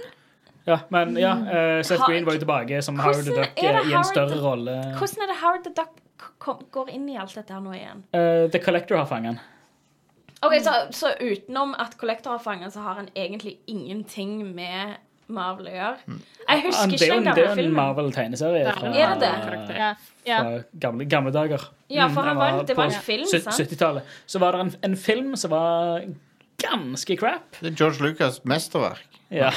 [0.66, 3.90] Ja, men ja, uh, Seth Green var jo tilbake som Howard the Duck det eh,
[3.90, 4.76] i en større rolle.
[5.00, 8.04] Hvordan er det Howard the Duck går inn i alt dette her nå igjen?
[8.14, 9.40] Uh, the Collector har fanget han.
[10.42, 14.96] Ok, så, så utenom at Collector har fanget, så har han egentlig ingenting med
[15.32, 16.16] Marvel å gjøre?
[16.50, 17.36] Jeg husker Han- ikke den gamle filmen.
[17.36, 17.76] det er jo en.
[17.78, 19.30] Marvel-tegneserie er fra, en det
[19.68, 19.78] det?
[19.78, 19.92] Ja,
[20.28, 20.40] ja.
[20.42, 21.68] fra gamle, gamle dager.
[21.90, 23.44] Ja, for Mm, han var, det var en film, sant?
[23.44, 23.56] sant?
[23.70, 24.04] 70-tallet.
[24.26, 26.02] Så var det en, en film som var
[26.62, 27.58] ganske crap.
[27.62, 29.04] Det er George Lucas' mesterverk.
[29.32, 29.50] Ja.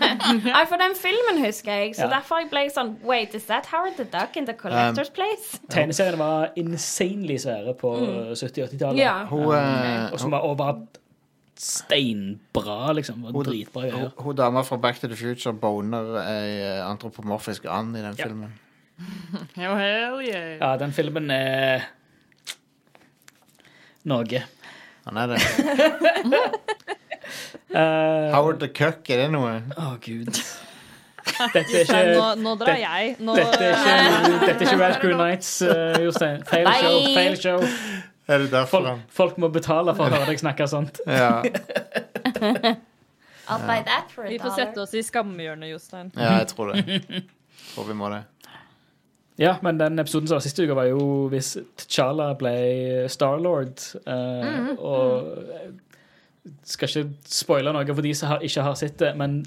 [0.50, 2.16] Nei, for den filmen husker jeg, så Ja.
[2.16, 5.60] derfor jeg ble sånn Wait, is that Howard the Duck in the Collector's Place?
[5.70, 7.92] Tegneseriene var insanely svære på
[8.34, 8.98] 70-80-tallet.
[8.98, 9.04] Mm.
[9.04, 9.24] Ja.
[9.30, 10.86] Hun, eh, Og som var bare
[11.60, 13.22] steinbra, liksom.
[13.22, 14.10] Var hun, Dritbra hun, greier.
[14.18, 18.24] hun dama fra Back to the Future boner ei eh, antropomorfisk and i den Ja.
[18.26, 18.52] filmen.
[19.00, 20.58] oh, hell yeah.
[20.60, 21.86] Ja, den filmen er
[24.04, 24.42] noe.
[25.06, 25.38] Han er det.
[27.74, 29.54] uh, Howard the Cuck, er det noe?
[29.76, 30.30] Å, gud.
[31.54, 33.14] Dette er Nei, nå, nå drar det- jeg.
[33.24, 33.96] Nå, dette er ikke,
[34.46, 36.42] dette er ikke Rad Crew Nights, uh, Jostein.
[36.48, 36.78] Feil Nei.
[36.80, 36.96] show.
[37.16, 37.66] Fail show.
[38.30, 41.00] Er det derfor Folk, folk må betale for å høre deg snakke sånt.
[41.08, 41.40] Ja,
[43.50, 46.12] I'll buy that for a vi får sette oss i skammehjørnet, Jostein.
[46.14, 47.00] ja jeg tror det.
[47.72, 48.20] Tror vi må det.
[49.40, 51.00] Ja, men den episoden som var siste uke, var jo
[51.32, 52.54] hvis T'Challa ble
[53.08, 53.80] Starlord.
[54.04, 55.30] Uh, Og
[56.44, 59.40] jeg skal ikke spoile noe for de som har, ikke har sett det, men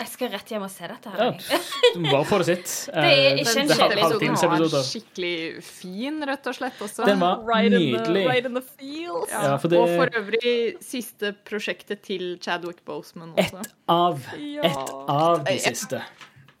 [0.00, 1.66] Jeg skal rett hjem og se dette ja, her.
[1.94, 2.72] du må bare få det sitt.
[2.96, 4.86] Det er ikke en kjedelig Episoden var halvtimesepisoder.
[4.88, 6.80] skikkelig fin, rett og slett.
[6.88, 7.04] Også.
[7.06, 8.24] Den var Right in the, nydelig.
[8.32, 9.28] right in the feels.
[9.30, 9.42] ja.
[9.50, 13.60] Ja, for det- Og for øvrig siste prosjektet til Chadwick Boseman også.
[13.60, 14.62] Ett av, Ja.
[14.72, 16.00] ett av de siste.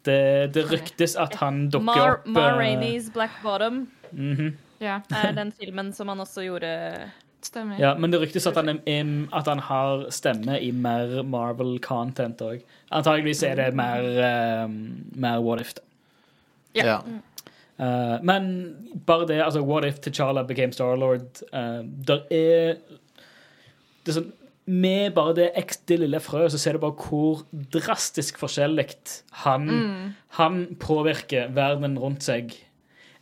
[0.06, 4.56] Det, det ryktes at han dukker Mar, opp Ma eh, Rainey's Black Bottom mhm.
[4.82, 6.70] Ja, er den filmen som han også gjorde
[7.46, 7.78] stemmer.
[7.78, 12.64] Ja, men det ryktes at han, er, at han har stemme i mer Marvel-content òg.
[12.90, 14.08] Antageligvis er det mer,
[14.66, 14.74] um,
[15.14, 15.74] mer What If.
[15.78, 15.86] da.
[16.74, 16.84] Ja.
[16.88, 16.98] Ja.
[17.82, 18.50] Uh, men
[19.06, 22.76] bare det, altså What If T'Challa became Starlord uh, Der er
[24.04, 24.28] Det er sånn
[24.66, 27.42] Med bare det ekte lille frøet, så ser du bare hvor
[27.74, 28.86] drastisk forskjellig
[29.42, 29.66] han,
[30.38, 32.54] han påvirker verden rundt seg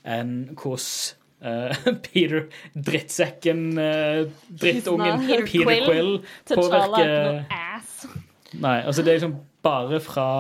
[0.05, 5.84] enn hvordan uh, Peter drittsekken, uh, drittungen Peter Peter Quill.
[5.86, 6.12] Quill,
[6.47, 7.41] er påvirker.
[8.61, 10.30] Nei, altså det er liksom bare fra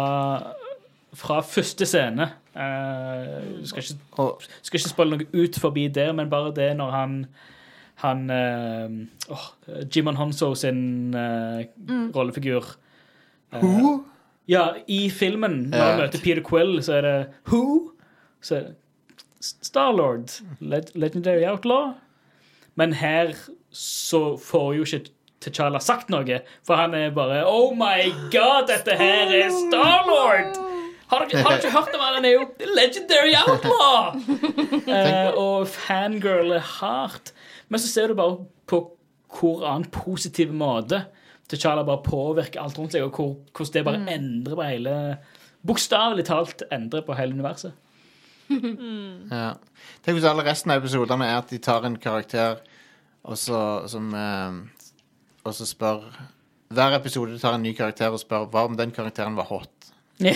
[1.14, 2.28] Fra første scene.
[2.54, 4.28] Uh, skal, ikke,
[4.62, 7.16] skal ikke spille noe ut forbi der, men bare det når han
[8.00, 9.46] han uh, oh,
[9.92, 11.66] Jimon Honso sin eh,
[12.16, 12.76] rollefigur
[13.50, 14.04] Uh, Who?
[14.46, 17.90] Ja, i filmen, når han han møter Peter Quill, så er det Who?
[18.42, 18.74] Så er det
[19.40, 20.40] Starlord.
[20.60, 21.92] Leg Legendary Outlaw.
[22.74, 23.34] Men her
[23.72, 28.96] så får jo ikke T'Challa sagt noe, for han er bare Oh my god, dette
[29.00, 30.58] her er Starlord!
[31.10, 32.18] Har dere, har dere ikke hørt om han?
[32.18, 32.42] Han er jo
[32.76, 34.18] Legendary Outlaw!
[34.84, 37.32] Uh, og fangirl er hardt.
[37.70, 38.40] Men så ser du bare
[38.70, 38.82] på
[39.30, 41.04] hvor annen positiv måte
[41.50, 44.96] T'Challa bare påvirker alt rundt seg, og hvor, hvordan det bare endrer på hele
[45.66, 47.74] Bokstavelig talt endrer på hele universet.
[49.30, 49.52] Ja.
[50.02, 52.58] Tenk hvis alle resten av episodene er at de tar en karakter
[53.22, 53.60] og så,
[53.90, 54.56] som eh,
[55.44, 56.06] Og så spør
[56.70, 59.79] hver episode tar en ny karakter og spør hva om den karakteren var hot.
[60.20, 60.34] Ja.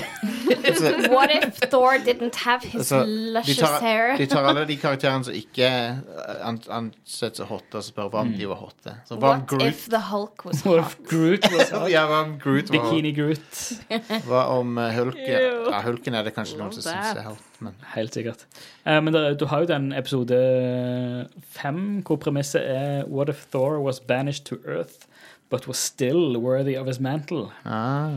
[0.75, 4.17] Så, What if Thor didn't have his altså, de, luscious tar, hair?
[4.17, 5.69] de tar alle de karakterene som ikke
[6.45, 8.95] ansettes ansett som hotte, og spør hva om de var hotte.
[9.09, 10.73] Så hva om What Groot if the Hulk was hot?
[10.73, 11.89] What if Groot was hot?
[11.95, 13.63] Ja, hva om Groot var Bikini Groot.
[14.29, 15.33] Hva om uh, Hulken?
[15.71, 18.47] Ja, Hulken er det kanskje noen som syns er hot, men Helt sikkert.
[18.87, 20.39] Uh, men der, du har jo den episode
[21.57, 25.09] fem, hvor premisset er What if Thor was banished to Earth,
[25.55, 27.53] but was still worthy of his mantle?
[27.65, 28.11] ah.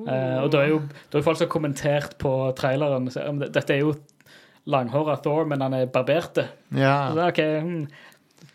[0.00, 0.78] Uh, og da er jo
[1.12, 3.90] da er folk som har kommentert på traileren så, om Dette er jo
[4.70, 6.46] langhåra Thor, men han er barberte.
[6.72, 7.10] Ja.
[7.12, 7.82] Så, ok, hmm.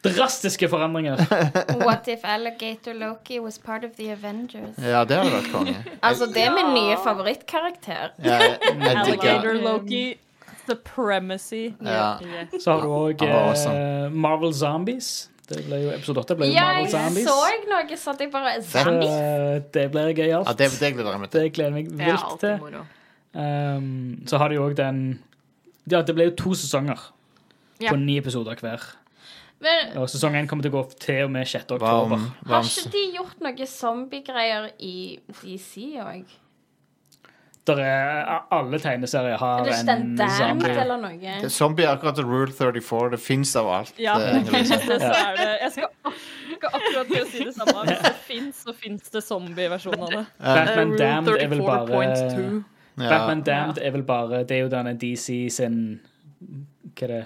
[0.06, 1.22] Drastiske forandringer.
[1.86, 4.78] What if Alligator Loki was part of the Avengers?
[4.78, 5.78] ja, det hadde vært konge.
[6.10, 8.14] Altså, det er min nye favorittkarakter.
[8.26, 8.42] Ja,
[8.96, 10.06] Alligator Loki.
[10.66, 11.76] Supremacy.
[11.86, 12.16] Ja.
[12.58, 13.78] Så har du òg awesome.
[13.78, 14.10] var.
[14.10, 15.30] Marvel Zombies.
[15.46, 17.28] Det ble jo, episode 8 ble jo Marvel jeg Zombies.
[17.30, 17.36] så
[17.70, 20.48] noe så at jeg bare Så Det, det blir gøyalt.
[20.50, 21.42] Ja, det, det gleder jeg meg til.
[21.46, 22.78] Det gleder jeg meg vilt til.
[23.36, 25.02] Um, så har de òg den
[25.92, 27.12] Ja, det ble jo to sesonger
[27.82, 27.92] Ja.
[27.92, 28.82] på ni episoder hver.
[29.60, 31.64] Men Og sesong én kommer til å gå til og med 6.
[31.76, 31.86] Oktober.
[31.86, 32.32] Varm, varm.
[32.48, 36.26] har ikke de gjort noe zombiegreier i DC òg?
[37.66, 40.82] Der er, alle tegneserier har Er det ikke en Damned zombie.
[40.82, 41.32] eller noe?
[41.42, 43.12] det- Zombie er akkurat Rule 34.
[43.12, 43.94] Det fins av alt.
[44.00, 45.88] Ja, det, det, så er det Jeg skal,
[46.58, 47.86] skal akkurat til å si det samme.
[47.90, 50.26] Hvis det fins, så fins det zombie-versjonen av det.
[50.40, 52.64] Batman Rule Damned er vel bare 34.2.
[52.98, 53.10] Ja.
[53.10, 55.82] Batman Damned er vel bare Det er jo denne DC sin
[56.96, 57.26] Hva er det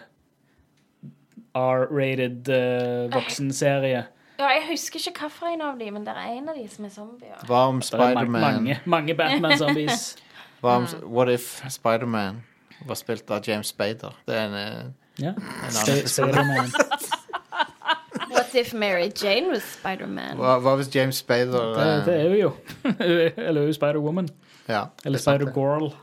[1.60, 4.06] R-rated uh, voksenserie.
[4.40, 6.94] Ja, jeg husker ikke hvilken av de, men det er en av de som er
[6.94, 7.42] zombier.
[7.50, 10.14] Hva om er Spiderman mange, mange Batman-zombies.
[10.62, 12.42] Hva om What if Spiderman
[12.88, 14.16] var spilt av James Spader?
[14.28, 15.30] Det er en, eh, Ja.
[15.30, 16.72] en annen Spider-Man.
[18.32, 20.38] What if Mary Jane was Spider-Man?
[20.38, 22.52] hva, hva hvis James Spader Det, det eh, er vi jo.
[23.48, 24.30] Eller hun er Spider-Woman.
[24.68, 24.84] Ja.
[25.06, 25.48] Eller det er det.
[25.50, 25.94] Spider-Girl.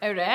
[0.00, 0.26] Er det?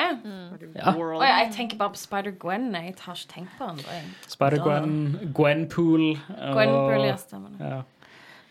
[0.60, 0.68] det?
[0.76, 0.94] Ja.
[0.94, 2.68] Oh, ja, jeg tenker bare på Spider-Gwen.
[2.74, 4.00] Jeg har ikke tenkt på andre.
[4.28, 6.04] Spider-Gwen, Gwenpool
[6.52, 7.66] Gwenpool, ja, stemmer det.
[7.66, 7.80] Ja.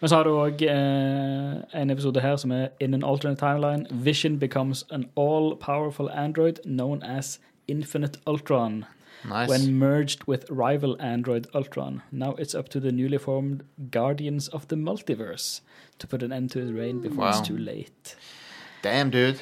[0.02, 3.88] Men så har du òg eh, en episode her som er In an alternate timeline.
[3.92, 8.86] Vision becomes an all-powerful android known as Infinite Ultron.
[9.24, 9.50] Nice.
[9.50, 12.02] When merged with rival android Ultron.
[12.12, 15.62] Now it's up to the newly formed Guardians of the Multiverse
[16.00, 18.16] to put an end to the reign before it's too late.
[18.84, 19.38] Damn, dude.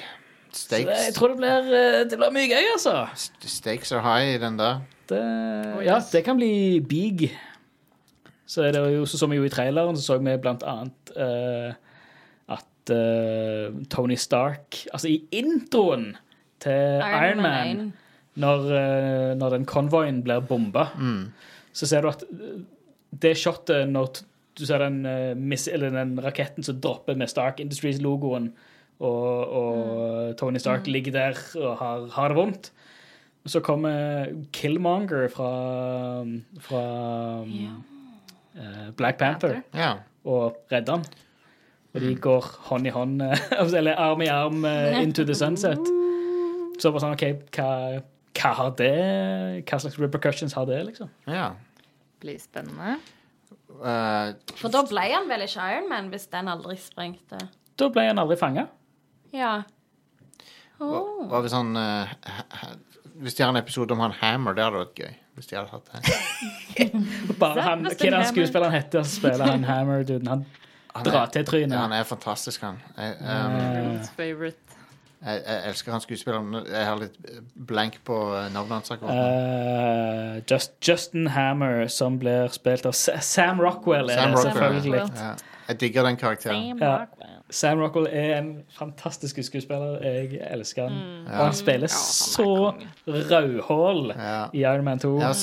[0.53, 3.07] Så det, jeg Stakes, tror det blir, eh, det blir mye gøy, altså.
[3.41, 4.81] stakes are high i den der.
[5.09, 5.21] Det,
[5.85, 7.31] ja, det kan bli big.
[8.45, 11.13] Så er det jo, så, så vi jo i traileren, så så vi blant annet
[11.15, 11.71] uh,
[12.51, 16.11] at uh, Tony Stark Altså i introen
[16.63, 18.35] til Iron, Man, 1.
[18.43, 20.89] når, uh, når den konvoien blir bomba,
[21.73, 22.23] så ser du at
[23.23, 24.23] det shotet når
[24.53, 25.01] du ser den,
[25.41, 28.51] miss, eller den raketten som dropper med Stark Industries-logoen,
[29.01, 32.69] og, og Tony Stark ligger der og har, har det vondt.
[33.45, 35.49] Så kommer Killmonger fra,
[36.63, 36.83] fra
[37.43, 37.71] eh,
[38.97, 39.93] Black Panther Ja.
[40.25, 41.05] og redder han.
[41.93, 43.37] Og de går hånd i hånd, eh,
[43.79, 45.77] eller arm i arm eh, into the sunset.
[46.81, 47.67] Så bare sånn, OK, hva,
[48.33, 48.93] hva har det
[49.69, 51.09] Hva slags repercussions har det, liksom?
[51.29, 51.51] ja.
[52.23, 52.95] Blir spennende.
[53.73, 57.39] Uh, For da ble han vel ikke Iron Man hvis den aldri sprengte?
[57.77, 58.67] Da ble han aldri fanga.
[59.33, 59.57] Ja.
[60.79, 62.75] hva, hva hvis han uh, ha- ha-
[63.21, 65.13] Hvis de har en episode om han Hammer, det hadde vært gøy.
[65.33, 66.89] Hvis de hadde hatt det.
[67.41, 70.27] Bare han, hva er det skuespilleren heter som spiller han Hammer-duden?
[70.29, 70.43] Han
[70.93, 71.73] Han drar til trynet.
[71.77, 72.75] han er fantastisk, han.
[72.97, 73.55] Jeg, um,
[75.23, 76.53] jeg, jeg elsker han skuespilleren.
[76.69, 77.15] Jeg har litt
[77.55, 79.09] blank på eh, navnet hans Uh.
[79.09, 84.51] Eh, Just, Justin Hammer, som blir spilt av Sa- Sam Rockwell, Sam Rockwell.
[84.51, 85.01] selvfølgelig.
[85.17, 85.33] Ja.
[85.69, 86.77] Jeg digger den karakteren.
[86.77, 87.32] Sam Rockwell.
[87.53, 89.99] Sam Rockwell er en fantastisk skuespiller.
[90.01, 90.95] Jeg elsker han.
[90.97, 91.27] Mm.
[91.27, 92.73] Og han spiller så
[93.07, 94.45] rødhål Ja.
[94.53, 95.11] i Iron Man 2.
[95.19, 95.33] Jeg har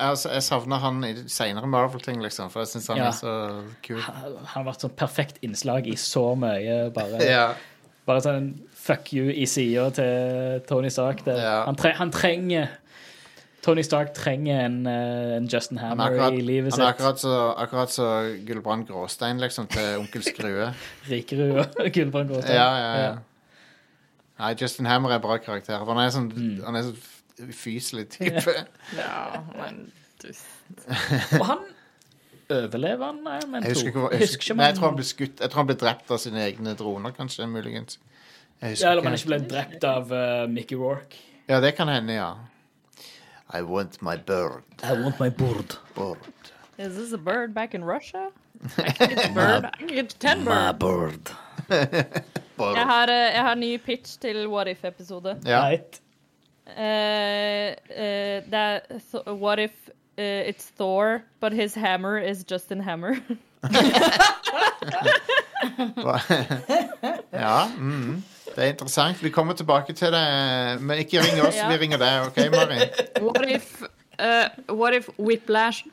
[0.00, 3.08] jeg, jeg savner han i senere Marvel-ting, liksom, for jeg syns han Ja.
[3.08, 4.00] er så kul.
[4.00, 6.90] Han har vært sånn perfekt innslag i så mye.
[6.94, 7.52] Bare, Ja.
[8.06, 11.22] bare sånn fuck you i sida til Tony Stark.
[11.26, 11.64] Ja.
[11.66, 12.68] han, tre, han trenger
[13.62, 16.80] Tony Stark trenger en, eh, en Justin Hammer er akkurat, i livet sitt.
[16.80, 18.06] han er akkurat så, akkurat så
[18.46, 20.70] Gulbrand Gråstein, liksom, til Onkel Skrue.
[21.10, 22.56] Rikerud og Gulbrand Gråstein.
[22.56, 23.16] Ja, ja, ja.
[24.40, 25.78] Nei, Justin Hammer er bra karakter.
[25.84, 26.64] For han er sånn Mm.
[26.64, 28.54] Han er så fyselig type.
[28.96, 29.90] Ja, men
[30.22, 30.46] dust.
[31.36, 31.66] Og han
[32.50, 33.68] overlever han nei, men 2.
[33.68, 34.06] Jeg husker to.
[34.10, 36.20] Jeg husker husker, nei, jeg tror han ble skutt Jeg tror han ble drept av
[36.22, 37.98] sine egne droner, kanskje, muligens.
[38.60, 41.20] Ja, eller om han ikke ble drept av uh, Mickey Rourke.
[41.48, 42.32] Ja, det kan hende, ja.
[43.52, 44.62] I want my bird.
[44.82, 45.76] I want my bird.
[45.94, 46.18] bird.
[46.78, 48.30] Is this a bird back in Russia?
[48.78, 49.64] I can get Bird.
[49.64, 50.44] I can get ten
[50.78, 51.30] bird.
[51.70, 55.40] Jeg har, eh, jeg har ny pitch til What If-episode.
[55.46, 55.60] Ja.
[55.68, 56.00] Right.
[56.76, 62.80] Eh, eh, det er Th What if eh, it's Thor, but his hammer is Justin
[62.80, 63.16] Hammer?
[67.32, 67.68] Ja.
[67.78, 68.22] Mm.
[68.56, 69.22] Det er interessant.
[69.22, 70.24] Vi kommer tilbake til det.
[70.82, 71.68] Men ikke ring oss, Ja.
[71.70, 72.26] vi ringer deg.
[72.26, 72.78] OK, Mari?
[73.22, 73.82] What if,
[74.18, 75.84] uh, what if Whiplash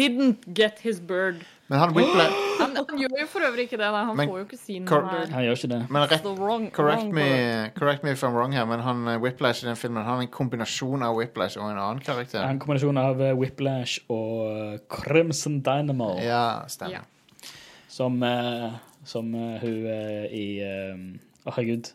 [0.00, 1.34] didn't get his bird?
[1.68, 2.34] Men han Whiplash
[2.76, 3.88] Han, han gjør jo for øvrig ikke det.
[3.94, 5.00] Han Men får jo ikke si noe.
[5.32, 5.80] Han gjør ikke det.
[5.90, 9.18] Men rett, wrong, correct, wrong me, correct me if I'm wrong her, men han eh,
[9.22, 12.44] Whiplash i den filmen Han er en kombinasjon av Whiplash og en annen er karakter.
[12.48, 16.14] en kombinasjon av eh, Whiplash og eh, Crimson Dynamo.
[16.22, 17.02] Ja, stemmer.
[17.02, 17.50] Ja.
[17.92, 18.70] Som, eh,
[19.04, 19.86] som hun
[20.32, 21.92] i Å, herregud.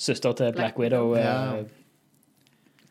[0.00, 1.62] Søster til Black, Widow eh, Ja.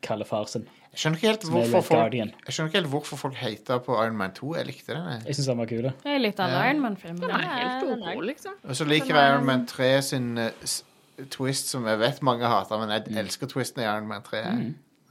[0.02, 0.68] kaller far sin.
[1.00, 2.32] Jeg skjønner ikke helt Som er hvorfor Red folk Guardian.
[2.46, 4.50] Jeg skjønner ikke helt hvorfor folk hater på Iron Man 2.
[4.58, 5.06] Jeg likte den.
[5.14, 5.22] jeg.
[5.28, 5.86] Jeg syns den var kul.
[6.06, 6.64] Jeg er litt av Ja.
[6.70, 7.22] Iron Man-filmen.
[7.22, 8.52] Den er helt er- OK, liksom.
[8.68, 10.84] Og så liker jeg Iron Man 3 sin eh, s-
[11.30, 14.44] twist, som jeg vet mange hater, men jeg elsker twisten i Iron Man 3.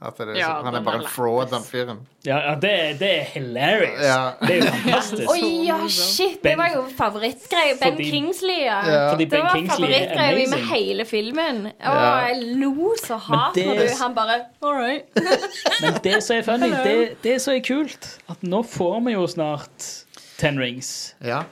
[0.01, 1.97] At det er Ja, han er bare en fraud, den fyren.
[2.23, 3.99] Ja, ja det, det er hilarious.
[3.99, 4.19] Ja.
[4.39, 5.31] Det er jo fantastisk.
[5.33, 6.37] Oi, ja, shit!
[6.43, 7.73] Det var jo favorittgreia.
[7.81, 8.77] Ben Fordi- Kingsley, ja.
[9.11, 11.59] Fordi ben Det var Kingsley favorittgreia mi med hele filmen.
[11.67, 12.15] Å, Ja.
[12.29, 15.05] jeg lo så hardt når du Han bare All right.
[15.81, 19.27] Men det som er funny, det, det som er kult, at nå får vi jo
[19.27, 19.89] snart
[20.37, 21.15] Ten Rings.
[21.21, 21.43] ja,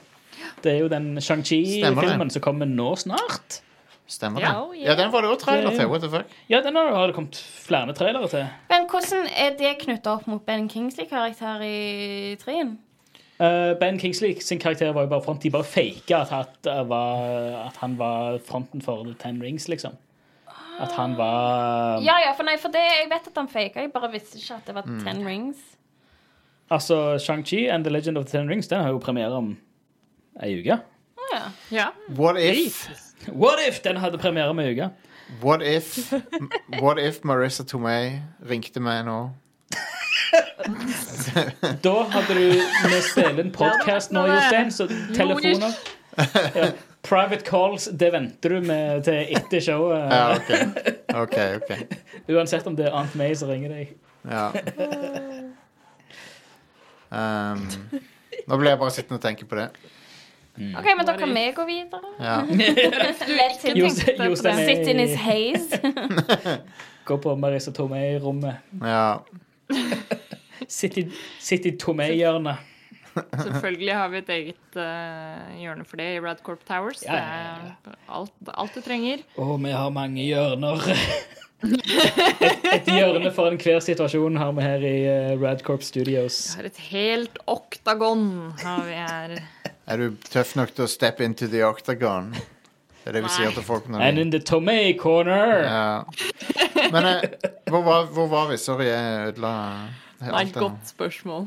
[0.64, 3.60] Det er jo den Shang-Chi-filmen som kommer nå snart.
[4.08, 4.48] Stemmer Ja.
[4.52, 4.58] det.
[4.62, 4.86] Oh, yeah.
[4.88, 5.86] Ja, den var det òg trailer til.
[5.90, 6.26] What the fuck?
[6.48, 8.46] Ja, den har har det kommet flere trailere til.
[8.70, 12.78] Men hvordan er det knytta opp mot Ben Kingsley-karakter i trien?
[13.40, 15.42] Uh, ben Kingsley sin karakter var jo bare front.
[15.42, 16.30] De bare faka at,
[16.66, 19.92] at, at han var fronten for The Ten Rings, liksom.
[20.80, 23.80] At han var Ja, ja, for nei, for det, jeg vet at han faka.
[23.80, 25.04] Jeg bare visste ikke at det var Mm.
[25.04, 25.56] Ten Rings.
[26.70, 29.56] Altså, Shang-Chi and The Legend of the Ten Rings Den har jo premiere om
[30.42, 30.76] ei uke.
[31.18, 31.42] Å ja.
[31.70, 31.86] Ja.
[32.16, 32.88] What if
[33.26, 34.90] What if den hadde premiere med uka.
[35.42, 36.12] What if
[36.80, 39.28] What if Marissa Tomei ringte meg nå?
[41.84, 45.72] Da hadde du Vi spiller en podkast nå, Jostein, så telefoner
[46.54, 46.70] ja.
[47.02, 50.10] Private calls, det venter du med til etter showet.
[50.10, 50.50] Ja, OK.
[51.14, 51.36] OK.
[51.62, 51.70] ok
[52.34, 53.86] Uansett om det er Aunt May som ringer deg.
[54.28, 54.52] Ja.
[57.08, 57.62] Um,
[58.44, 59.72] nå ble jeg bare sittende og tenke på det.
[60.58, 62.00] OK, men da kan vi gå videre.
[62.18, 62.46] Ja.
[64.66, 65.80] Sit in his haze.
[67.04, 68.54] Gå på Marisa Tomei-rommet.
[68.82, 69.24] ja.
[70.68, 72.56] Sitt i, Tomei-hjørnet.
[73.14, 74.82] Selvfølgelig har vi et eget uh,
[75.58, 77.00] hjørne for det i Radcorp Towers.
[77.06, 77.22] Ja, ja,
[77.88, 79.18] er alt, alt du trenger.
[79.38, 80.78] Å, vi har mange hjørner.
[81.64, 86.36] et, et hjørne for enhver situasjon har vi her i uh, Radcorp Studios.
[86.52, 88.28] Vi har et helt oktagon
[88.62, 89.38] har vi her.
[89.88, 92.32] Er du tøff nok til å step into the octagon?
[93.04, 96.02] Det er det vi sier til folk når And vi in the tomay corner ja.
[96.92, 97.22] Men eh,
[97.70, 98.58] hvor, var, hvor var vi?
[98.60, 99.52] Sorry, jeg ødela
[100.18, 100.62] Det er alt et det.
[100.62, 101.46] godt spørsmål.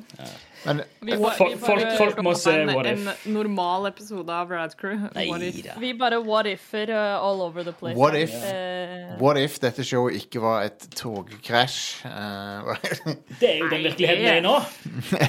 [0.65, 2.99] Men Vi Folk- folk- folk må se What If.
[3.25, 4.47] en normal episode av.
[4.51, 5.55] What if?
[5.55, 5.73] Neida.
[5.81, 7.97] Vi bare what if-er uh, all over the place.
[7.97, 12.05] what if Eh, What if dette showet ikke var et togkrasj?
[12.05, 14.59] Eh, Det er jo den virkeligheten det er i nå.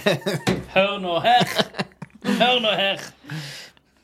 [0.76, 1.88] Hør nå her.
[2.24, 3.00] Hør nå her.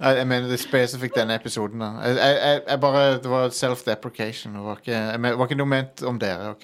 [0.01, 1.81] jeg, jeg mener det er spesifikt denne episoden.
[1.81, 4.55] da jeg, jeg, jeg, bare, Det var self-deprecation.
[4.55, 6.62] Det var ikke, jeg men, det var ikke noe ment om dere, OK?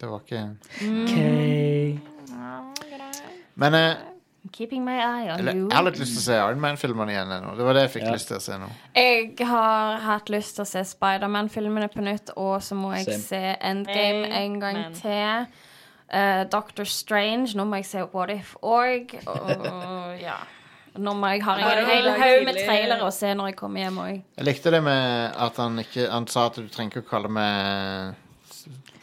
[0.00, 0.42] Det var ikke
[0.82, 1.98] Okay.
[3.54, 3.94] Men eh,
[4.52, 5.68] Keeping my eye on eller, you.
[5.70, 7.54] jeg har litt lyst til å se Iron Man-filmene igjen Nå.
[7.56, 8.12] Det var det jeg fikk Ja.
[8.12, 8.66] lyst til å se nå.
[8.98, 13.22] Jeg har hatt lyst til å se Spiderman-filmene på nytt, og så må jeg Same.
[13.24, 13.40] se
[13.70, 14.98] Endgame en gang Amen.
[14.98, 15.46] til.
[16.12, 17.54] Eh, Doctor Strange.
[17.56, 19.14] Nå må jeg se What If òg.
[19.24, 20.36] Og ja.
[20.94, 23.96] Nå må jeg ha en hel haug med trailere å se når jeg kommer hjem
[23.98, 24.18] òg.
[24.38, 27.30] Jeg likte det med at han ikke Han sa at du trenger ikke å kalle
[27.34, 28.20] meg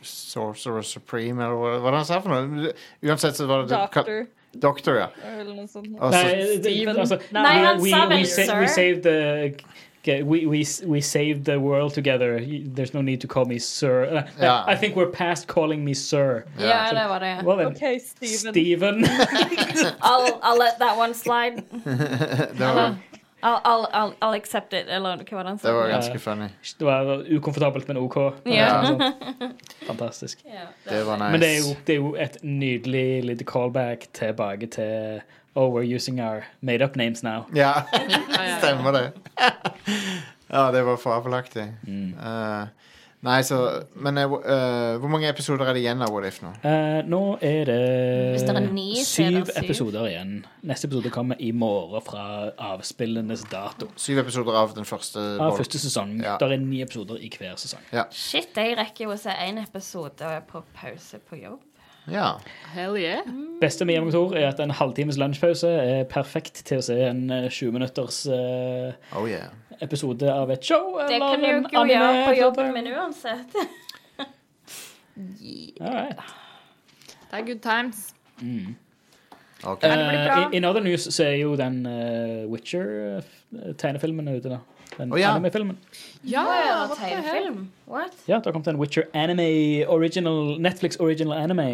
[0.01, 2.71] Sorcerer Supreme, eller hva var det han sa for noe?
[3.03, 4.23] Uansett så var det Doctor,
[4.63, 5.09] Doctor, ja.
[5.27, 5.91] eller noe sånt.
[5.91, 8.55] Nei, altså, Nei, han sa vel sir.
[8.59, 9.51] we saved the
[10.01, 12.39] okay, we, we, we saved the world together.
[12.39, 14.05] There's no need to call me sir.
[14.05, 14.63] Uh, yeah.
[14.65, 16.45] I think we're past calling me sir.
[16.57, 17.43] Ja, det var det.
[17.45, 18.53] Well then, OK, Steven.
[18.53, 19.05] Steven.
[20.01, 21.63] I'll, I'll let that one slide.
[21.85, 22.73] no.
[22.75, 22.95] var,
[23.43, 24.87] I'll, I'll, I'll, I'll accept it.
[24.87, 26.47] Eller hva var det han det var ganske funny.
[26.77, 28.17] Det var ukomfortabelt, men OK.
[28.45, 28.85] Ja.
[28.85, 29.13] Sånn.
[29.89, 30.41] Fantastisk.
[30.45, 31.31] Yeah, Det var nice.
[31.31, 35.21] Men det er, jo, det er jo et nydelig lite callback tilbake til
[35.53, 37.45] Oh, we're using our made up names now.
[37.53, 37.83] Ja.
[38.59, 39.11] stemmer det.
[40.55, 41.67] ja, det var fabelaktig.
[41.87, 42.13] Mm.
[42.17, 42.81] Uh,
[43.21, 43.57] Nei, så
[43.93, 46.55] Men eh, eh, hvor mange episoder er det igjen av What If nå?
[46.63, 47.77] Uh, nå er det,
[48.33, 49.51] Hvis det er ni, er syv syv.
[49.61, 50.31] episoder igjen.
[50.65, 52.23] Neste episode kommer i morgen fra
[52.71, 53.91] avspillenes dato.
[53.95, 56.17] Syv episoder av den første Av første sesong.
[56.23, 56.39] Ja.
[56.41, 57.85] Det er ni episoder i hver sesong.
[58.09, 61.61] Shit, jeg rekker jo å se én episode på pause på jobb.
[62.09, 62.39] Ja.
[62.73, 63.21] Hell yeah.
[63.61, 67.49] Beste med Hjemmekontor er at en halvtimes lunsjpause er perfekt til å se en eh,
[67.49, 69.51] 20 minutters uh, Oh yeah.
[69.81, 70.97] episode av et show.
[70.97, 73.57] Det eller kan du jo ikke gjøre på jobben min uansett.
[75.41, 76.23] yeah.
[77.29, 78.09] Det er good times.
[78.41, 78.75] Mm.
[79.63, 79.89] Okay.
[79.89, 79.97] Uh.
[80.15, 84.63] Eh, in, in other news så er jo den uh, Witcher-tegnefilmen ute, da.
[84.97, 85.31] Den oh, ja.
[85.35, 85.77] anime-filmen.
[86.27, 87.71] Ja, ja tegnefilm.
[87.87, 88.15] What?
[88.25, 91.67] Ja, det har kommet en Witcher anime original, Netflix original anime.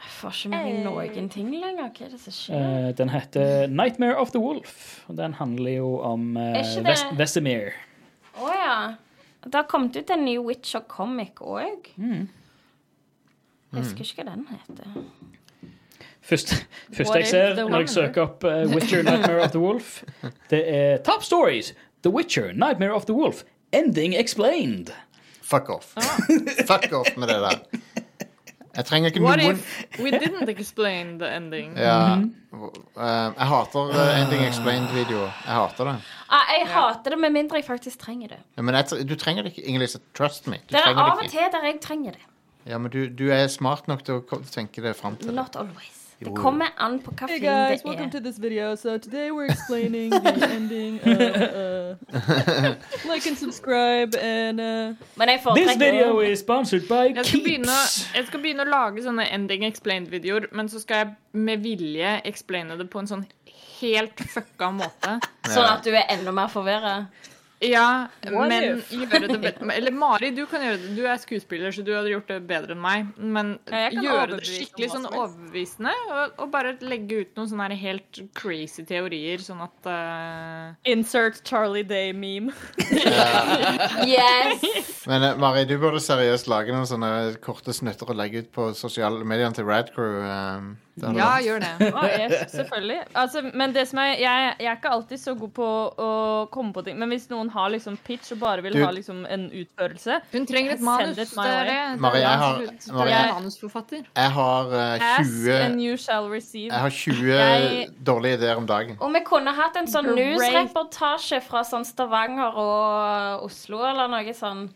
[0.00, 1.92] Jeg får ikke med meg noen ting lenger.
[1.94, 2.64] Hva er det som skjer?
[2.64, 5.04] Eh, den heter Nightmare of the Wolf.
[5.08, 7.72] Og den handler jo om uh, Vesemir.
[8.40, 8.76] Å ja.
[9.46, 11.92] Det har kommet ut en ny Witcher-comic òg.
[11.96, 12.28] Mm.
[13.70, 15.04] Jeg husker ikke hva den heter.
[16.30, 16.52] Først,
[16.94, 20.02] først jeg ser når jeg søker opp uh, Witcher Nightmare of the Wolf,
[20.50, 21.72] det er Top Stories.
[22.02, 23.44] The Witcher Nightmare of the Wolf.
[23.72, 24.90] Ending explained.
[25.42, 25.94] Fuck off.
[26.70, 27.58] Fuck off med det der.
[28.76, 31.72] Jeg trenger ikke What noen if we didn't explain the ending?
[31.76, 32.34] ja, Mhm.
[32.96, 33.02] eh,
[33.38, 35.30] Jeg hater eh, Ending Explained-videoer.
[35.46, 35.96] Jeg hater det.
[36.30, 38.38] Ah, jeg hater det med mindre jeg faktisk trenger det.
[38.56, 39.66] Ja, men jeg, du trenger det ikke.
[39.68, 40.56] Inger-Lise, trust me.
[40.70, 42.20] Du Det er av og til der jeg trenger det.
[42.66, 45.34] Ja, men du, du er smart nok til å tenke det fram til det.
[45.34, 45.99] Not always.
[46.24, 48.10] Det kommer an på hva Hey film guys, det welcome er.
[48.10, 48.74] to this video.
[48.76, 51.00] So today we're explaining the ending.
[51.00, 51.20] of
[52.12, 52.74] uh,
[53.12, 57.64] like and subscribe and uh, Men jeg This video is sponsored by Jeg skal, begynne,
[57.64, 58.10] Keeps.
[58.14, 62.76] jeg skal begynne å lage sånne ending explained-videoer, men så skal jeg med vilje explaine
[62.78, 63.24] det på en sånn
[63.80, 65.16] helt fucka måte.
[65.48, 66.98] Sånn at du er enda mer forvirra.
[67.60, 70.92] Ja, men gjøre det bedre Eller Mari, du kan gjøre det.
[70.96, 73.10] Du er skuespiller, så du hadde gjort det bedre enn meg.
[73.20, 78.22] Men Ja, gjøre det skikkelig sånn overbevisende, og, og bare legge ut noen sånne helt
[78.38, 80.72] crazy teorier, sånn at uh...
[80.88, 82.54] insert Charlie Day meme.
[84.10, 84.62] Yes!
[85.08, 87.10] Men eh, Mari, du burde seriøst lage noen sånne
[87.44, 90.20] korte snutter og legge ut på sosiale medier til Radcrew.
[90.24, 91.92] Um, hadde Ja, vært- gjør det.
[91.94, 92.96] Oh, yes, selvfølgelig.
[93.16, 96.08] Altså, men det som er, jeg, jeg er ikke alltid så god på å
[96.52, 96.98] komme på ting.
[96.98, 100.46] Men hvis noen har liksom pitch og bare vil Du- ha liksom en utførelse Hun
[100.46, 101.16] trenger et manus.
[101.16, 102.00] Det er det.
[102.00, 102.58] Marie, jeg har-
[102.92, 104.04] Marie, jeg-.
[104.16, 106.70] Jeg har eh, Ask 20 and you shall receive.
[106.72, 108.96] Jeg har 20 Jeg- dårlige ideer om dagen.
[109.00, 114.68] Og vi kunne hatt en sånn newsreportasje fra sånn Stavanger og Oslo, eller noe sånn.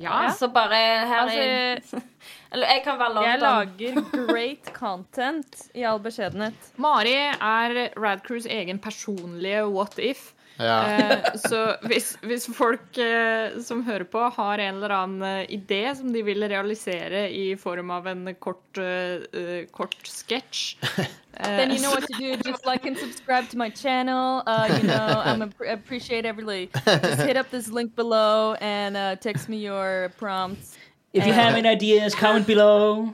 [0.00, 0.30] Ja.
[0.32, 0.70] Så bare
[1.06, 2.02] her er Altså,
[2.50, 6.72] Eller jeg kan være jeg lager great content i all beskjedenhet.
[6.82, 10.32] Mari er Radcrews egen personlige what if.
[10.60, 10.80] Ja.
[10.84, 15.94] Eh, så hvis, hvis folk eh, som hører på, har en eller annen eh, idé
[15.96, 20.76] som de vil realisere i form av en kort, eh, kort sketsj
[21.40, 22.36] Then you know what to do.
[22.44, 24.42] Just like and subscribe to my channel.
[24.46, 26.68] Uh, you know, I'm ap- appreciate every.
[26.84, 30.76] Just hit up this link below and uh, text me your prompts.
[31.12, 33.10] If you have any ideas, comment below.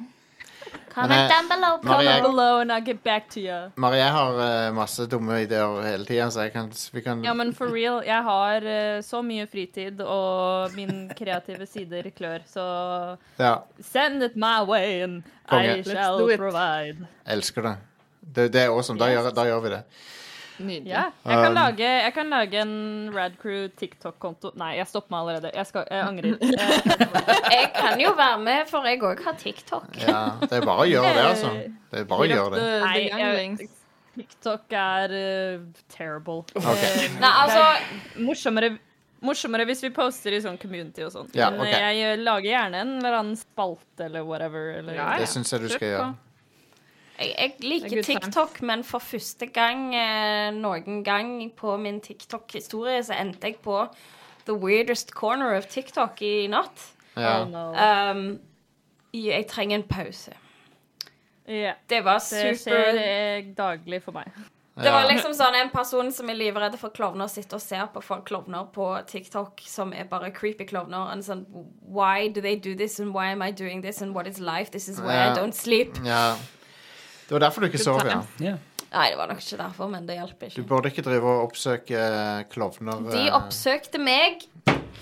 [0.97, 1.79] Comment down below.
[1.85, 3.71] Comment below and I'll get back to you.
[3.77, 4.37] Marie jeg har
[4.69, 8.03] uh, masse dumme ideer hele tida, så jeg kan, vi kan Ja, men for real,
[8.07, 12.65] jeg har uh, så mye fritid, og min kreative sider klør, så
[13.39, 15.79] Ja, send it my way, and Konge.
[15.79, 17.07] I shall provide.
[17.27, 17.77] jeg elsker det.
[18.37, 18.99] Det, det er awesome.
[18.99, 19.21] Da, Yes.
[19.23, 19.83] gjør, da gjør vi det.
[20.59, 20.89] Nydelig.
[20.89, 22.75] Ja, jeg kan, Um, lage, jeg kan lage en
[23.15, 24.53] Radcrew TikTok-konto.
[24.57, 25.51] Nei, jeg stopper meg allerede.
[25.55, 26.39] Jeg, skal, jeg angrer.
[27.47, 29.85] Eh, Jeg kan jo være med, for jeg òg har TikTok.
[30.01, 31.51] Ja, det er bare å gjøre det, altså.
[31.93, 32.63] Det er bare å gjøre det.
[32.63, 33.69] the Nei, jeg-
[34.17, 35.61] TikTok er uh,
[35.93, 36.39] terrible.
[36.57, 36.83] Ok.
[36.89, 38.71] Eh, Nei, altså er morsommere,
[39.21, 41.29] morsommere hvis vi poster i sånn community og sånn.
[41.37, 44.71] Ja, Men eh, jeg lager gjerne en eller annen spalte eller whatever.
[44.79, 45.19] Eller, Ja, ja.
[45.21, 46.15] Det syns jeg du skal gjøre.
[47.19, 48.03] Jeg, jeg er liker.
[48.03, 53.87] TikTok, men for første gang eh, noen gang på min TikTok-historie så endte jeg på
[54.47, 56.91] the weirdest corner of TikTok i natt.
[57.17, 57.43] Ja.
[57.43, 57.71] Oh, no.
[57.73, 58.41] Um,
[59.15, 60.35] jeg trenger en pause.
[61.49, 61.75] Yeah.
[61.91, 62.23] Det var det
[62.59, 64.31] super skjer eh, daglig for meg.
[64.77, 68.03] Det var liksom sånn en person som er livredd for klovner, sitter og ser på
[68.05, 71.15] folk klovner på TikTok som er bare creepy klovner.
[71.15, 71.47] Og sånn,
[71.81, 74.71] Why do they do this, and why am I doing this, and what is life?
[74.71, 75.33] This is why yeah.
[75.33, 75.97] I don't sleep.
[76.05, 76.37] ja.
[77.27, 78.21] Det var derfor du ikke sov, ja.
[78.41, 78.59] Yeah.
[78.93, 80.63] Nei, det var nok ikke derfor, men det hjelper ikke.
[80.63, 83.01] Du burde ikke drive og oppsøke eh, klovner.
[83.11, 84.45] De eh, oppsøkte meg.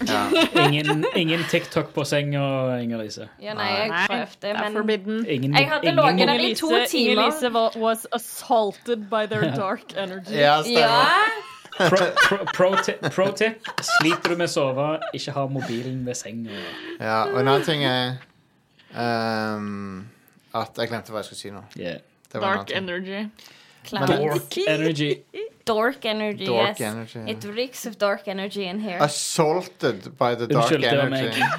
[0.09, 0.23] ja.
[0.65, 2.41] Ingen, ingen TikTok på senga,
[2.81, 3.29] Inger-Lise.
[3.45, 5.27] Ja, nei, jeg prøvde, det er men forbidden.
[5.29, 7.13] Ingen, Jeg hadde ligget den i to timer.
[7.13, 10.33] Inger-Lise wa- was assaulted by their dark energy.
[10.41, 10.81] ja, stemmer.
[10.81, 11.43] Ja,
[11.75, 11.97] Pro,
[12.29, 13.67] pro, pro, tip, pro tip.
[13.83, 14.85] Sliter du med å sove,
[15.19, 16.55] ikke ha mobilen ved senga.
[17.01, 18.13] Ja, og en annen ting er
[18.95, 20.05] um,
[20.55, 21.65] at Jeg glemte hva jeg skulle si nå.
[21.75, 21.99] Yeah.
[22.35, 23.21] Det var Dark energy.
[23.91, 25.11] Dork energy.
[25.67, 26.91] Dork energy, Dark yes.
[26.91, 27.31] energy.
[27.31, 28.99] It reeks of dark energy in here.
[29.01, 31.41] Assaulted by the dark Unnskyld, energy.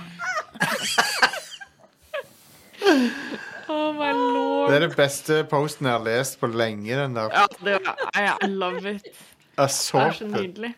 [3.67, 4.69] Oh my lord.
[4.69, 6.95] Det er den beste posten jeg har lest på lenge.
[6.99, 9.03] Den der Ja, det var, I, I love it.
[9.03, 10.28] Det er så Assaulted.
[10.36, 10.73] nydelig.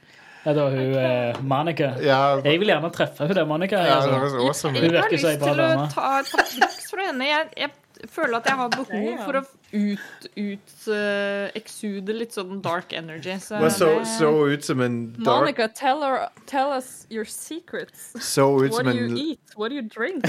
[0.46, 1.90] Ja, det var hun eh, Monica.
[2.02, 3.76] Ja, Jeg vil gjerne treffe hun der Monica.
[3.76, 4.38] ja, det Altså.
[4.48, 5.02] awesome Jeg Hun ut.
[5.02, 5.90] har virker så lyst bra til å dame.
[5.92, 7.26] ta et par triks fra henne.
[7.28, 7.70] Jeg, jeg
[8.06, 9.42] føler at jeg har behov for å
[9.74, 13.36] ut, ut uh, eksude litt sånn dark energy.
[13.44, 17.26] Så well, so, det- så ut som en dark Monica, tell, her, tell us your
[17.26, 18.14] secrets.
[18.24, 19.56] So ut What som do you en eat?
[19.56, 20.24] What do you drink?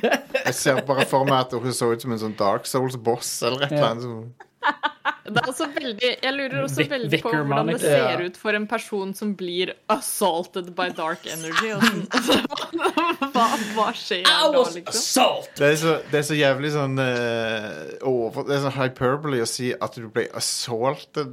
[0.44, 3.66] Jeg ser bare for meg at hun så ut som en sånn Dark Souls-boss eller
[3.66, 4.90] et eller annet.
[5.24, 8.18] Som- Det er også veldig, jeg lurer også Vic- veldig på hvordan det ser Ja.
[8.26, 11.72] ut for en person som blir assaulted by dark energy.
[11.72, 12.04] Og sånn.
[13.32, 15.44] hva, hva skjer da, liksom?
[15.56, 19.48] Det er så, det er så jævlig sånn uh, over, Det er sånn hyperbole å
[19.48, 21.32] si at du ble assaulted.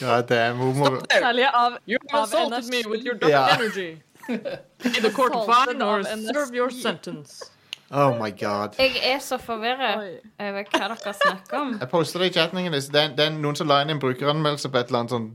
[0.00, 4.02] God damn, hun må Særlig av, You have assaulted me with your dark energy.
[4.28, 7.44] In the court of fine or serve your sentence.
[7.90, 8.74] Oh my god.
[8.78, 11.76] Jeg er så forvirret over hva dere snakker om.
[11.80, 12.58] Jeg poster det i chatten.
[12.58, 12.88] Agnes.
[12.88, 15.28] Det, er- det er noen som la inn en brukeranmeldelse på et eller annet sånn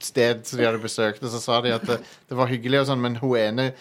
[0.00, 2.86] sted som de hadde besøkt, og så sa de at det, det var hyggelig og
[2.92, 3.72] sånn, men hun ene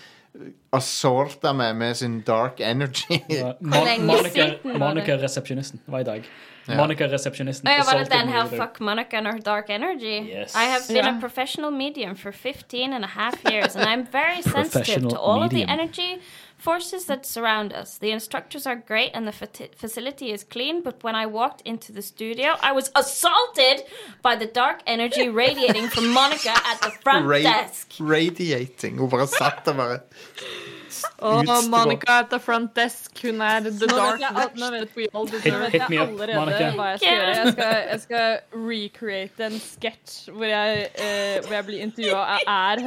[0.74, 3.18] assaulta meg med sin dark energy.
[3.30, 4.80] Ja, Hvor Mon lenge Monica, siden var det?
[4.80, 5.82] Monica resepsjonisten.
[5.86, 6.30] Det var i dag.
[6.68, 6.76] Ja.
[6.78, 7.68] Monica resepsjonisten.
[7.68, 10.20] Oh, yeah, var det assaulted den her Fuck Monica and her dark energy?
[10.30, 10.56] Yes.
[10.56, 11.18] I have been Yeah.
[11.18, 15.18] a professional medium for 15 and a half years, and I'm very sensitive Professional to
[15.20, 15.68] all of medium.
[15.68, 16.22] the energy
[16.62, 17.98] forces that surround us.
[17.98, 19.32] The instructors are great and the
[19.76, 23.84] facility is clean, but when I walked into the studio, I was assaulted
[24.22, 27.94] by the dark energy radiating from Monica at the front Ra desk.
[28.00, 28.98] radiating.
[29.00, 30.04] Hun bare satt der bare
[31.22, 34.70] Utstrål- Monica at the front desk, hun er the Nå dark vet jeg- witch nå
[34.72, 35.60] vet- that we all deserve.
[35.62, 36.72] vet Hit jeg me up, allerede Monica.
[36.78, 37.36] hva jeg skal gjøre.
[37.36, 38.40] Jeg skal, jeg skal
[38.72, 42.84] recreate en sketsj hvor, eh, hvor jeg blir intervjua og er,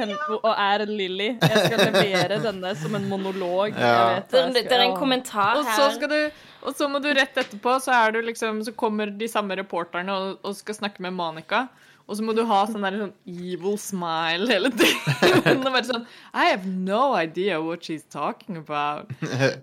[0.55, 1.29] er en Lilly.
[1.41, 3.73] Jeg skal levere denne som en monolog.
[3.77, 3.93] Ja.
[3.95, 5.95] Jeg vet hva Det, det er en kommentar Og så, her.
[5.97, 6.31] skal du,
[6.63, 10.09] og så må du rett etterpå, så, er du liksom, så kommer de samme reporterne
[10.11, 11.67] og, og skal snakke med Monica.
[12.05, 15.55] Og så må du ha sånn der, sånn evil smile hele tiden.
[15.65, 16.03] og bare sånn
[16.37, 19.09] I have no idea what she's talking about.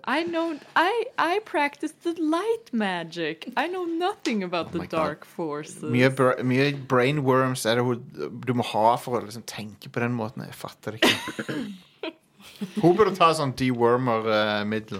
[0.03, 3.47] I know I, I practice the light magic.
[3.55, 5.29] I know nothing about the dark God.
[5.37, 5.87] forces.
[5.87, 8.03] Mye, bra- mye brainworms er det hun,
[8.43, 10.43] du må ha for å liksom tenke på den måten.
[10.49, 11.57] Jeg fatter det ikke.
[12.83, 14.99] Hun burde ta sånn dewormer-middel.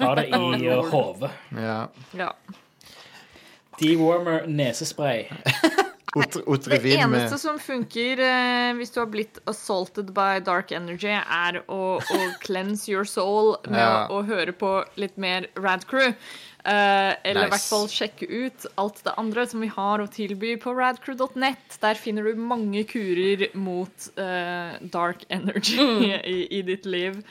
[0.00, 1.30] Ta det i uh, hodet.
[1.60, 1.76] ja.
[2.16, 2.32] Ja.
[3.80, 5.26] Dewormer nesespray.
[6.16, 11.08] Ot- Det eneste med som funker eh, hvis du har blitt assaulted by dark energy,
[11.08, 14.06] er å, å cleanse your soul med Ja.
[14.10, 16.12] å, å høre på litt mer Rad Crew.
[16.64, 17.54] Eh, eller i Nice.
[17.54, 21.78] hvert fall sjekke ut alt det andre som vi har å tilby på radcrew.net.
[21.82, 25.80] Der finner du mange kurer mot eh, dark energy
[26.36, 27.22] i, i ditt liv.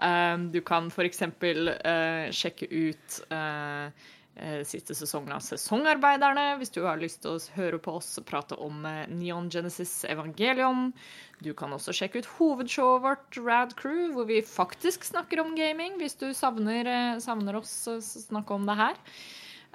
[0.00, 1.20] Um, du kan f.eks.
[1.20, 3.90] Uh, sjekke ut eh, eh,
[4.64, 8.84] siste sesongen av Sesongarbeiderne, hvis du har lyst til å høre på oss prate om
[8.88, 10.90] eh, Neon Genesis Evangelion.
[11.44, 15.98] Du kan også sjekke ut hovedshowet vårt, Rad Crew, hvor vi faktisk snakker om gaming,
[16.00, 18.98] hvis du savner, eh, savner oss snakke om det her.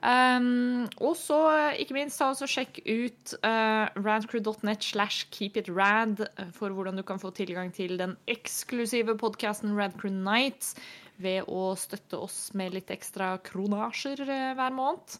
[0.03, 6.51] Um, og så, eh, ikke minst, ta også sjekk ut uh, radcrew.net slash keepitrad eh,
[6.53, 10.75] for hvordan du kan få tilgang til den eksklusive podkasten Radcrew Nights
[11.21, 15.19] ved å støtte oss med litt ekstra kronasjer eh, hver måned.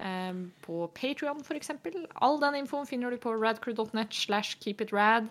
[0.00, 2.06] Um, på Patrion, eksempel.
[2.24, 5.28] All den infoen finner du på radcrew.net slash keepitrad.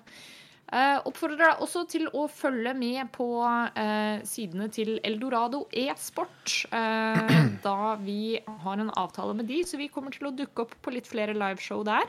[0.70, 6.60] Uh, oppfordrer deg også til å følge med på uh, sidene til Eldorado e-sport.
[6.70, 10.78] Uh, da vi har en avtale med de, så vi kommer til å dukke opp
[10.86, 12.06] på litt flere liveshow der.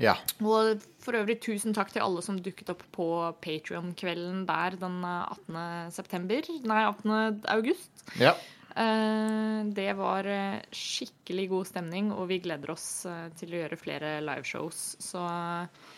[0.00, 0.16] Ja.
[0.44, 3.06] Og for øvrig tusen takk til alle som dukket opp på
[3.44, 5.94] Patrion-kvelden der den eh, 18.
[5.96, 7.46] september, nei 18.
[7.56, 8.04] august.
[8.20, 8.36] ja.
[8.76, 13.78] Eh, det var eh, skikkelig god stemning, og vi gleder oss eh, til å gjøre
[13.80, 14.82] flere liveshows.
[15.00, 15.94] Så eh,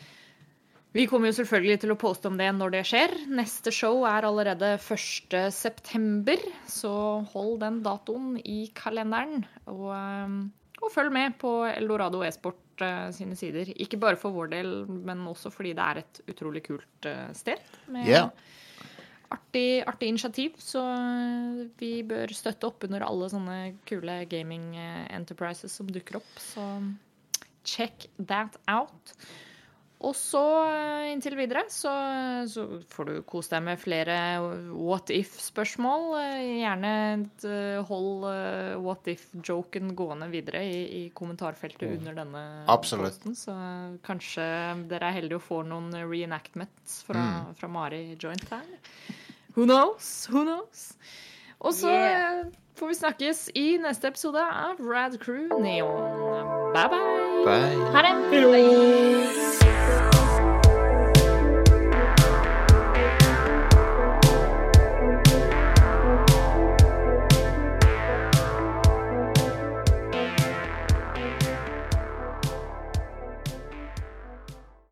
[0.94, 3.16] vi kommer jo selvfølgelig til å poste om det når det skjer.
[3.34, 5.34] Neste show er allerede 1.
[5.55, 6.94] september, så
[7.34, 9.42] hold den datoen i kalenderen.
[9.66, 10.38] Og, eh,
[10.78, 13.70] og følg med på Eldorado e-sport eh, sine sider.
[13.76, 17.61] Ikke bare for vår del, men også fordi det er et utrolig kult uh, sted.
[17.93, 18.31] Med yeah.
[19.35, 23.59] artig, artig initiativ, så eh, vi bør støtte opp under alle sånne
[23.89, 26.33] kule gaming enterprises som dukker opp.
[26.43, 26.64] Så
[27.68, 29.14] check that out.
[29.99, 31.90] Og så, eh, inntil videre, så,
[32.46, 34.18] så får du kose deg med flere
[34.70, 36.05] what if-spørsmål.
[36.20, 36.92] Eh, Gjerne
[37.49, 38.26] eh, hold
[38.84, 43.18] what if-joken gående videre i, i kommentarfeltet under denne Absolutt.
[43.18, 43.34] posten.
[43.34, 43.57] Så
[44.07, 44.46] kanskje
[44.92, 47.24] dere er heldige og får noen reenactments fra,
[47.59, 48.70] fra Mari Joint her.
[49.57, 50.28] Who knows?
[50.30, 50.92] Who knows?
[51.59, 52.46] Og så Yeah.
[52.79, 56.72] Får vi snakkes i neste episode av Rad Crew Neon.
[56.72, 57.45] Bye, bye!
[57.45, 57.76] Bye.
[57.93, 58.09] Ha det.